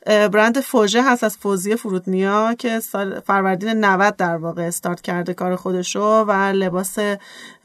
برند 0.06 0.60
فوژه 0.60 1.04
هست 1.04 1.24
از 1.24 1.38
فوزی 1.38 1.76
فرودنیا 1.76 2.54
که 2.60 2.80
سال 2.80 3.20
فروردین 3.20 3.70
90 3.70 4.16
در 4.16 4.38
واقع 4.38 4.64
استارت 4.64 5.02
کرده 5.02 5.34
کار 5.34 5.56
خودشو 5.56 6.26
و 6.28 6.32
لباس 6.32 6.98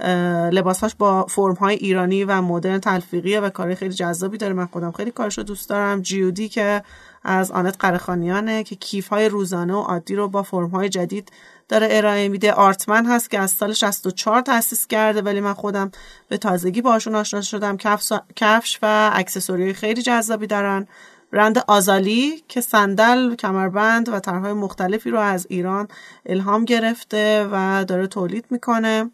اه، 0.01 0.51
لباسهاش 0.51 0.95
با 0.95 1.27
فرم 1.27 1.55
های 1.55 1.75
ایرانی 1.75 2.25
و 2.25 2.43
مدرن 2.43 2.79
تلفیقیه 2.79 3.41
و 3.41 3.51
کار 3.51 3.75
خیلی 3.75 3.95
جذابی 3.95 4.39
داره. 4.39 4.53
من 4.53 4.67
خودم 4.67 4.93
خیلی 4.93 5.11
کارشو 5.11 5.43
دوست 5.43 5.69
دارم. 5.69 6.03
جیودی 6.03 6.49
که 6.49 6.83
از 7.25 7.51
آنت 7.51 7.77
قرخانیانه 7.79 8.65
که 8.65 8.77
کیف 8.77 9.09
های 9.09 9.29
روزانه 9.29 9.75
و 9.75 9.81
عادی 9.81 10.15
رو 10.15 10.29
با 10.29 10.43
فرم 10.43 10.71
های 10.71 10.89
جدید 10.89 11.33
داره 11.71 11.89
ارائه 11.91 12.29
میده. 12.29 12.53
آرتمن 12.53 13.07
هست 13.07 13.31
که 13.31 13.39
از 13.39 13.51
سال 13.51 13.73
64 13.73 14.41
تأسیس 14.41 14.87
کرده 14.87 15.23
ولی 15.23 15.41
من 15.41 15.55
خودم 15.55 15.91
به 16.29 16.39
تازگی 16.39 16.83
باشون 16.83 17.15
آشنا 17.15 17.43
شدم. 17.43 17.77
کفش, 17.77 18.79
و 18.83 19.11
اکسسوری 19.15 19.75
خیلی 19.75 20.03
جذابی 20.03 20.47
دارن. 20.47 20.89
برند 21.33 21.65
آزالی 21.69 22.45
که 22.49 22.61
صندل، 22.61 23.35
کمربند 23.35 24.09
و 24.09 24.21
طرحهای 24.21 24.53
مختلفی 24.53 25.11
رو 25.11 25.19
از 25.19 25.47
ایران 25.51 25.89
الهام 26.27 26.65
گرفته 26.65 27.49
و 27.53 27.85
داره 27.85 28.07
تولید 28.07 28.45
می‌کنه. 28.51 29.11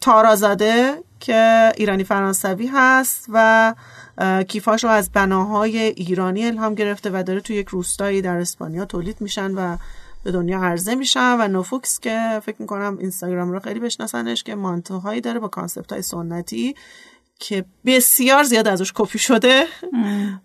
تارازاده 0.00 1.02
که 1.20 1.72
ایرانی 1.76 2.04
فرانسوی 2.04 2.66
هست 2.66 3.26
و 3.32 3.74
کیفاش 4.48 4.84
رو 4.84 4.90
از 4.90 5.10
بناهای 5.12 5.78
ایرانی 5.78 6.46
الهام 6.46 6.74
گرفته 6.74 7.10
و 7.10 7.22
داره 7.22 7.40
توی 7.40 7.56
یک 7.56 7.68
روستایی 7.68 8.22
در 8.22 8.36
اسپانیا 8.36 8.84
تولید 8.84 9.20
میشن 9.20 9.50
و 9.50 9.76
به 10.24 10.32
دنیا 10.32 10.60
عرضه 10.60 10.94
میشن 10.94 11.36
و 11.40 11.48
نوفوکس 11.48 12.00
که 12.00 12.40
فکر 12.44 12.56
می‌کنم 12.58 12.98
اینستاگرام 13.00 13.52
رو 13.52 13.60
خیلی 13.60 13.80
بشناسنش 13.80 14.42
که 14.42 14.54
مانتوهایی 14.54 15.20
داره 15.20 15.40
با 15.40 15.48
concept 15.48 15.92
های 15.92 16.02
سنتی. 16.02 16.74
که 17.48 17.64
بسیار 17.86 18.42
زیاد 18.42 18.68
ازش 18.68 18.92
کپی 18.94 19.18
شده 19.18 19.64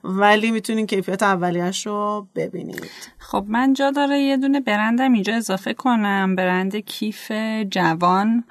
ولی 0.04 0.52
می‌تونین 0.52 0.88
کیفیت 0.88 1.24
اولیش 1.24 1.88
رو 1.88 2.28
ببینید. 2.36 2.90
خب 3.18 3.46
من 3.48 3.74
جا 3.74 3.92
داره 3.92 4.20
یه 4.20 4.38
دونه 4.38 4.60
برندم 4.60 5.14
اینجا 5.14 5.36
اضافه 5.36 5.74
کنم. 5.74 6.36
برند 6.36 6.76
کیف 6.76 7.32
جوان 7.70 8.44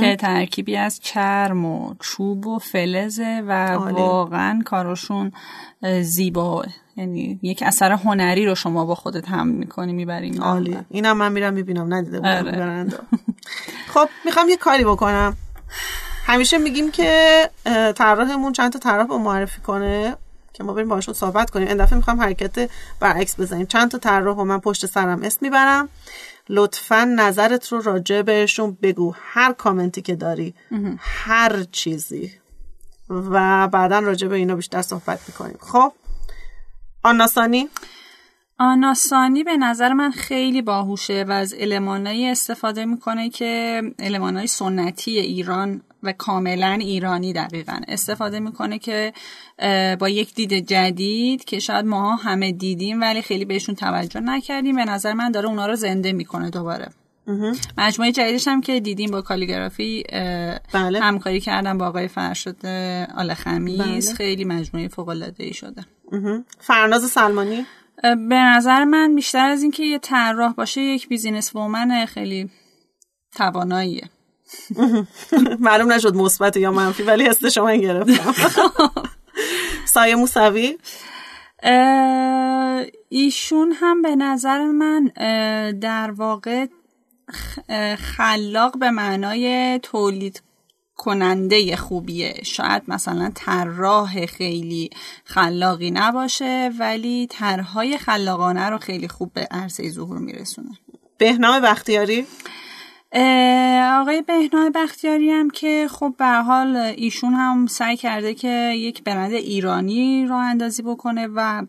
که 0.00 0.16
ترکیبی 0.16 0.76
از 0.76 1.00
چرم 1.00 1.64
و 1.64 1.94
چوب 2.00 2.46
و 2.46 2.58
فلزه 2.58 3.42
و 3.46 3.52
عالی. 3.52 3.94
واقعا 3.94 4.60
کارشون 4.64 5.32
اه، 5.82 6.02
زیباه 6.02 6.66
یعنی 6.96 7.38
یک 7.42 7.62
اثر 7.62 7.92
هنری 7.92 8.46
رو 8.46 8.54
شما 8.54 8.84
با 8.84 8.94
خودت 8.94 9.28
هم 9.28 9.48
می‌کنی 9.48 9.92
می‌بری 9.92 10.36
عالی. 10.38 10.78
اینم 10.90 11.16
من 11.16 11.32
میرم 11.32 11.54
می‌بینم. 11.54 11.94
ندیده 11.94 12.18
بودم 12.18 12.46
آره. 12.46 12.86
خب 13.94 14.08
می‌خوام 14.24 14.48
یه 14.48 14.56
کاری 14.56 14.84
بکنم. 14.84 15.36
همیشه 16.26 16.58
میگیم 16.58 16.90
که 16.90 17.50
طراحمون 17.96 18.52
چند 18.52 18.72
تا 18.72 18.78
طرح 18.78 19.06
رو 19.06 19.18
معرفی 19.18 19.60
کنه 19.60 20.16
که 20.52 20.64
ما 20.64 20.72
بریم 20.72 20.88
باشون 20.88 21.14
صحبت 21.14 21.50
کنیم. 21.50 21.68
این 21.68 21.76
دفعه 21.76 21.96
می‌خوام 21.96 22.20
حرکت 22.20 22.70
برعکس 23.00 23.40
بزنیم. 23.40 23.66
چند 23.66 23.90
تا 23.90 23.98
طراح 23.98 24.36
رو 24.36 24.44
من 24.44 24.60
پشت 24.60 24.86
سرم 24.86 25.22
اسم 25.22 25.38
می‌برم. 25.40 25.88
لطفا 26.48 27.04
نظرت 27.04 27.68
رو 27.68 27.80
راجع 27.80 28.22
بهشون 28.22 28.78
بگو. 28.82 29.14
هر 29.16 29.52
کامنتی 29.52 30.02
که 30.02 30.14
داری 30.14 30.54
هر 30.98 31.62
چیزی. 31.72 32.32
و 33.08 33.68
بعدا 33.68 33.98
راجع 33.98 34.28
به 34.28 34.36
اینا 34.36 34.56
بیشتر 34.56 34.82
صحبت 34.82 35.20
می‌کنیم. 35.28 35.58
خب؟ 35.60 35.92
آناسانی 37.02 37.68
آناسانی 38.58 39.44
به 39.44 39.56
نظر 39.56 39.92
من 39.92 40.10
خیلی 40.10 40.62
باهوشه 40.62 41.24
و 41.28 41.32
از 41.32 41.54
المانایی 41.58 42.28
استفاده 42.28 42.84
می‌کنه 42.84 43.30
که 43.30 43.82
المانای 43.98 44.46
سنتی 44.46 45.18
ایران 45.18 45.82
و 46.02 46.12
کاملا 46.12 46.72
ایرانی 46.80 47.32
دقیقا. 47.32 47.80
استفاده 47.88 48.40
می‌کنه 48.40 48.78
که 48.78 49.12
با 50.00 50.08
یک 50.08 50.34
دید 50.34 50.54
جدید 50.54 51.44
که 51.44 51.58
شاید 51.58 51.86
ماها 51.86 52.16
همه 52.16 52.52
دیدیم 52.52 53.00
ولی 53.00 53.22
خیلی 53.22 53.44
بهشون 53.44 53.74
توجه 53.74 54.20
نکردیم. 54.20 54.76
به 54.76 54.84
نظر 54.84 55.12
من 55.12 55.30
داره 55.30 55.48
اونا 55.48 55.66
رو 55.66 55.74
زنده 55.74 56.12
می‌کنه 56.12 56.50
دوباره. 56.50 56.88
مجموعه 57.78 58.12
جدیدش 58.12 58.48
هم 58.48 58.60
که 58.60 58.80
دیدیم 58.80 59.10
با 59.10 59.22
calligraphy 59.22 60.04
بله. 60.72 61.00
همکاری 61.00 61.40
کردم 61.40 61.78
با 61.78 61.86
آقای 61.86 62.08
فرشاد 62.08 62.66
آل 63.16 63.34
خمیس 63.34 64.06
بله. 64.08 64.14
خیلی 64.14 64.44
مجموعه 64.44 64.88
فوق 64.88 65.08
العاده 65.08 65.44
ای 65.44 65.52
شده. 65.52 65.84
فرناز 66.58 67.10
سلمانی؟ 67.10 67.66
به 68.02 68.36
نظر 68.36 68.84
من 68.84 69.14
بیشتر 69.14 69.48
از 69.48 69.62
اینکه 69.62 69.82
یه 69.82 69.98
طراح 69.98 70.52
باشه 70.52 70.80
یک 70.80 71.08
business 71.08 71.56
woman 71.56 72.04
خیلی 72.04 72.50
تواناییه. 73.34 74.10
معلوم 75.60 75.92
نشد 75.92 76.14
مثبت 76.14 76.56
یا 76.56 76.70
منفی 76.70 77.02
ولی 77.02 77.24
حس 77.24 77.44
شما 77.44 77.72
گرفتم. 77.72 78.34
سایه 79.94 80.14
موسوی؟ 80.14 80.78
ایشون 83.08 83.72
هم 83.72 84.02
به 84.02 84.16
نظر 84.16 84.64
من 84.64 85.10
در 85.80 86.10
واقع 86.10 86.66
خلاق 87.98 88.78
به 88.78 88.90
معنای 88.90 89.78
تولید 89.82 90.42
کننده 90.96 91.76
خوبیه. 91.76 92.34
شاید 92.44 92.82
مثلا 92.88 93.32
طراح 93.34 94.26
خیلی 94.26 94.90
خلاقی 95.24 95.90
نباشه 95.90 96.70
ولی 96.78 97.26
طرحهای 97.30 97.98
خلاقانه 97.98 98.70
رو 98.70 98.78
خیلی 98.78 99.08
خوب 99.08 99.32
به 99.32 99.48
عرصه 99.50 99.90
ظهور 99.90 100.18
میرسونه. 100.18 100.70
بهنام 101.18 101.60
بختیاری؟ 101.60 102.26
آقای 104.00 104.22
بهنام 104.22 104.72
بختیاری 104.74 105.30
هم 105.30 105.50
که 105.50 105.86
خب 105.90 106.14
به 106.18 106.26
حال 106.26 106.76
ایشون 106.76 107.34
هم 107.34 107.66
سعی 107.66 107.96
کرده 107.96 108.34
که 108.34 108.72
یک 108.76 109.04
برند 109.04 109.32
ایرانی 109.32 110.26
راه 110.26 110.42
اندازی 110.42 110.82
بکنه 110.82 111.28
و 111.34 111.66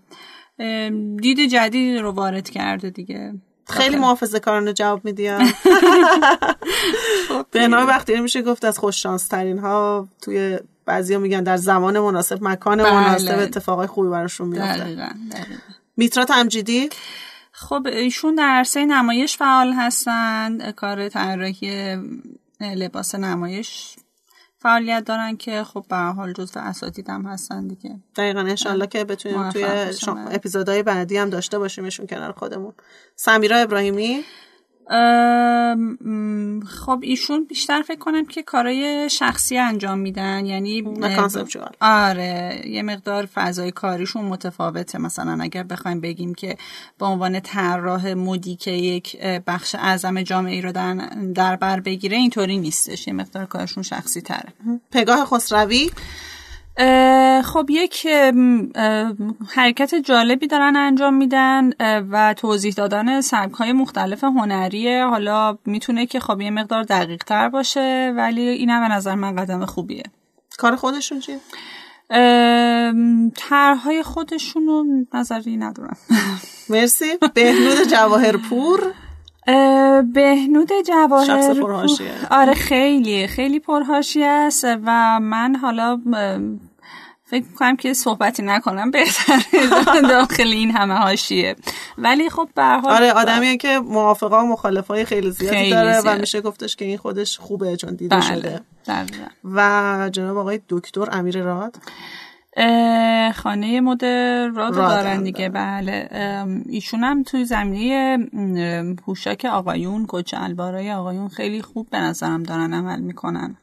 دید 1.21 1.39
جدیدی 1.39 1.97
رو 1.97 2.11
وارد 2.11 2.49
کرده 2.49 2.89
دیگه. 2.89 3.33
خیلی 3.69 3.95
محافظه 3.95 4.39
کارانه 4.39 4.73
جواب 4.73 5.05
میدیم 5.05 5.37
بهنام 7.51 7.87
بختیاری 7.87 8.21
میشه 8.21 8.41
گفت 8.41 8.65
از 8.65 8.79
خوششانس 8.79 9.27
ترین 9.27 9.59
ها 9.59 10.07
توی 10.21 10.59
بعضیا 10.85 11.19
میگن 11.19 11.43
در 11.43 11.57
زمان 11.57 11.99
مناسب 11.99 12.39
مکان 12.41 12.77
بله. 12.77 12.93
مناسب 12.93 13.39
اتفاقای 13.39 13.87
خوبی 13.87 14.09
براشون 14.09 14.47
میفته 14.47 14.77
دقیقا, 14.77 15.09
دقیقا. 15.31 15.55
میترا 15.97 16.25
تمجیدی؟ 16.25 16.89
خب 17.63 17.87
ایشون 17.87 18.35
در 18.35 18.43
عرصه 18.49 18.85
نمایش 18.85 19.37
فعال 19.37 19.73
هستند. 19.73 20.69
کار 20.71 21.09
طراحی 21.09 21.97
لباس 22.61 23.15
نمایش 23.15 23.95
فعالیت 24.59 25.03
دارن 25.05 25.37
که 25.37 25.63
خب 25.63 25.85
به 25.89 25.95
حال 25.97 26.33
جزو 26.33 26.59
اساتید 26.59 27.09
هم 27.09 27.25
هستن 27.25 27.67
دیگه. 27.67 27.99
دقیقا 28.15 28.39
انشالله 28.39 28.87
که 28.87 29.03
بتونیم 29.03 29.49
توی. 29.49 29.93
شام- 29.93 30.27
اپیزودهای 30.31 30.83
بعدی 30.83 31.17
هم 31.17 31.29
داشته 31.29 31.59
باشیمشون 31.59 32.07
کنار 32.07 32.31
خودمون. 32.31 32.73
سمیرا 33.15 33.57
ابراهیمی؟ 33.57 34.23
خب 36.67 36.99
ایشون 37.01 37.45
بیشتر 37.45 37.81
فکر 37.81 37.99
کنم 37.99 38.25
که 38.25 38.43
کارای 38.43 39.09
شخصی 39.09 39.57
انجام 39.57 39.99
میدن 39.99 40.45
یعنی 40.45 40.81
کانسپچوال. 41.15 41.71
آره 41.81 42.61
یه 42.65 42.81
مقدار 42.81 43.25
فضای 43.25 43.71
کاریشون 43.71 44.25
متفاوته. 44.25 44.97
مثلا 44.97 45.37
اگر 45.41 45.63
بخوایم 45.63 46.01
بگیم 46.01 46.33
که 46.33 46.57
به 46.99 47.05
عنوان 47.05 47.39
طراح 47.39 48.13
مدی 48.13 48.55
که 48.55 48.71
یک 48.71 49.21
بخش 49.21 49.75
اعظم 49.75 50.21
جامعه 50.21 50.53
ای 50.53 50.61
رو 50.61 50.71
در, 51.35 51.55
بر 51.55 51.79
بگیره 51.79 52.17
اینطوری 52.17 52.57
نیستش. 52.57 53.07
یه 53.07 53.13
مقدار 53.13 53.45
کارشون 53.45 53.83
شخصی 53.83 54.21
تره 54.21 54.53
پگاه 54.91 55.25
خسروی؟ 55.25 55.91
خب 57.43 57.65
یک 57.69 58.07
حرکت 59.49 59.95
جالبی 59.95 60.47
دارن 60.47 60.75
انجام 60.75 61.13
میدن 61.13 61.69
و 62.11 62.33
توضیح 62.33 62.73
دادن 62.73 63.21
سبک 63.21 63.53
های 63.53 63.73
مختلف 63.73 64.23
هنریه 64.23 65.05
حالا 65.05 65.57
می‌تونه 65.65 66.05
که 66.05 66.19
خب 66.19 66.41
یه 66.41 66.51
مقدار 66.51 66.83
دقیق 66.83 67.23
تر 67.23 67.49
باشه 67.49 68.13
ولی 68.17 68.41
این 68.41 68.69
هم 68.69 68.87
به 68.87 68.95
نظر 68.95 69.15
من 69.15 69.35
قدم 69.35 69.65
خوبیه. 69.65 70.03
کار 70.57 70.75
خودشون 70.75 71.19
چیه؟ 71.19 71.39
ام، 72.09 73.31
طرحهای 73.35 74.03
خودشون 74.03 74.65
رو 74.65 74.85
نظری 75.13 75.57
ندارم. 75.57 75.97
مرسی. 76.69 77.17
بهنود 77.33 77.87
جواهرپور. 77.91 78.79
اه، 78.83 78.93
بهنود 80.13 80.69
جواهر 80.87 81.25
شخص. 81.25 81.57
آره 82.31 82.53
خیلی 82.53 83.27
خیلی 83.27 83.59
پرهاشی 83.59 84.23
است 84.23 84.63
و 84.63 85.19
من 85.19 85.55
حالا 85.55 85.99
فکر 87.33 87.45
می‌کنم 87.49 87.75
که 87.75 87.93
صحبتی 87.93 88.43
نکنم 88.43 88.91
بهتر 88.91 89.43
داخل 90.09 90.47
این 90.47 90.71
همه 90.71 90.93
هاشیه 90.93 91.55
ولی 91.97 92.29
خب 92.29 92.49
به 92.55 92.61
آره 92.61 93.11
آدمیه 93.11 93.57
که 93.57 93.79
موافقا 93.79 94.43
و 94.43 94.47
مخالفای 94.47 95.05
خیلی 95.05 95.31
زیادی 95.31 95.57
خیلی 95.57 95.71
داره 95.71 96.01
و 96.05 96.19
میشه 96.19 96.41
گفتش 96.41 96.75
که 96.75 96.85
این 96.85 96.97
خودش 96.97 97.39
خوبه 97.39 97.77
چون 97.77 97.95
دیده 97.95 98.15
بله. 98.15 98.35
شده 98.35 98.61
و 99.43 100.09
جناب 100.11 100.37
آقای 100.37 100.59
دکتر 100.69 101.07
امیر 101.11 101.41
راد 101.43 101.75
خانه 103.35 103.81
مد 103.81 104.05
راد 104.55 104.73
دارن 104.75 105.23
دیگه 105.23 105.49
بله. 105.49 106.09
ایشون 106.69 107.03
هم 107.03 107.23
توی 107.23 107.45
زمینه 107.45 108.17
پوشاک 108.95 109.45
آقایون 109.45 110.05
کچه 110.07 110.41
البارای 110.41 110.91
آقایون 110.91 111.27
خیلی 111.27 111.61
خوب 111.61 111.89
به 111.89 111.99
نظرم 111.99 112.43
دارن 112.43 112.73
عمل 112.73 112.99
می‌کنن. 112.99 113.57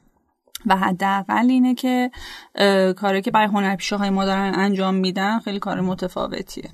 و 0.67 0.77
حداقل 0.77 1.47
اینه 1.51 1.75
که 1.75 2.11
کاری 2.97 3.23
که 3.23 3.31
برای 3.31 3.47
هنرپیشه 3.47 3.97
های 3.97 4.11
ما 4.11 4.25
دارن 4.25 4.53
انجام 4.55 4.95
میدن 4.95 5.39
خیلی 5.39 5.59
کار 5.59 5.81
متفاوتیه. 5.81 6.71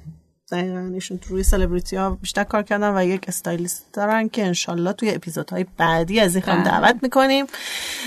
دقیقا 0.53 0.91
ایشون 0.95 1.21
روی 1.29 1.43
سلبریتی 1.43 1.97
ها 1.97 2.11
بیشتر 2.11 2.45
کار 2.45 2.63
کردن 2.63 2.97
و 2.97 3.05
یک 3.05 3.25
استایلیست 3.29 3.87
دارن 3.93 4.29
که 4.29 4.47
انشالله 4.47 4.93
توی 4.93 5.11
اپیزودهای 5.11 5.67
بعدی 5.77 6.21
از 6.21 6.35
این 6.35 6.45
خانم 6.45 6.63
بله. 6.63 6.71
دعوت 6.71 6.97
می‌کنیم. 7.03 7.47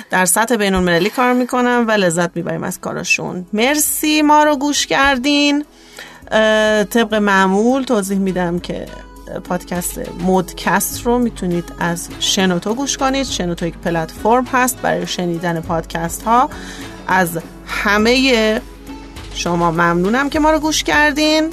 در 0.10 0.26
سطح 0.26 0.56
بین 0.56 0.74
المللی 0.74 1.10
کار 1.10 1.34
می‌کنن 1.34 1.86
و 1.88 1.92
لذت 1.92 2.36
می‌بریم 2.36 2.64
از 2.64 2.80
کارشون 2.80 3.46
مرسی 3.54 4.22
ما 4.22 4.44
رو 4.44 4.56
گوش 4.56 4.88
کردین. 4.88 5.66
طبق 6.90 7.14
معمول 7.14 7.84
توضیح 7.84 8.18
میدم 8.18 8.60
که 8.60 8.86
پادکست 9.44 10.02
مودکست 10.20 11.02
رو 11.06 11.20
می‌تونید 11.20 11.74
از 11.80 12.10
شنوتو 12.20 12.74
گوش 12.74 12.98
کنید. 12.98 13.26
شنوتو 13.26 13.68
یک 13.68 13.78
پلتفرم 13.78 14.46
هست 14.46 14.78
برای 14.78 15.08
شنیدن 15.08 15.60
پادکست 15.60 16.24
ها 16.24 16.50
از 17.08 17.40
همه 17.66 18.62
شما 19.34 19.72
ممنونم 19.72 20.30
که 20.30 20.40
ما 20.40 20.52
رو 20.52 20.60
گوش 20.60 20.84
کردین. 20.84 21.50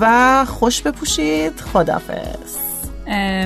و 0.00 0.44
خوش 0.44 0.82
بپوشید. 0.82 1.60
خدافز 1.60 2.56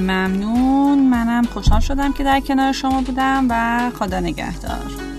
ممنون. 0.01 0.99
منم 0.99 1.45
خوشحال 1.45 1.80
شدم 1.80 2.12
که 2.12 2.24
در 2.24 2.41
کنار 2.41 2.72
شما 2.72 3.01
بودم 3.01 3.47
و 3.51 3.91
خدا 3.99 4.20
نگهدار. 4.20 5.12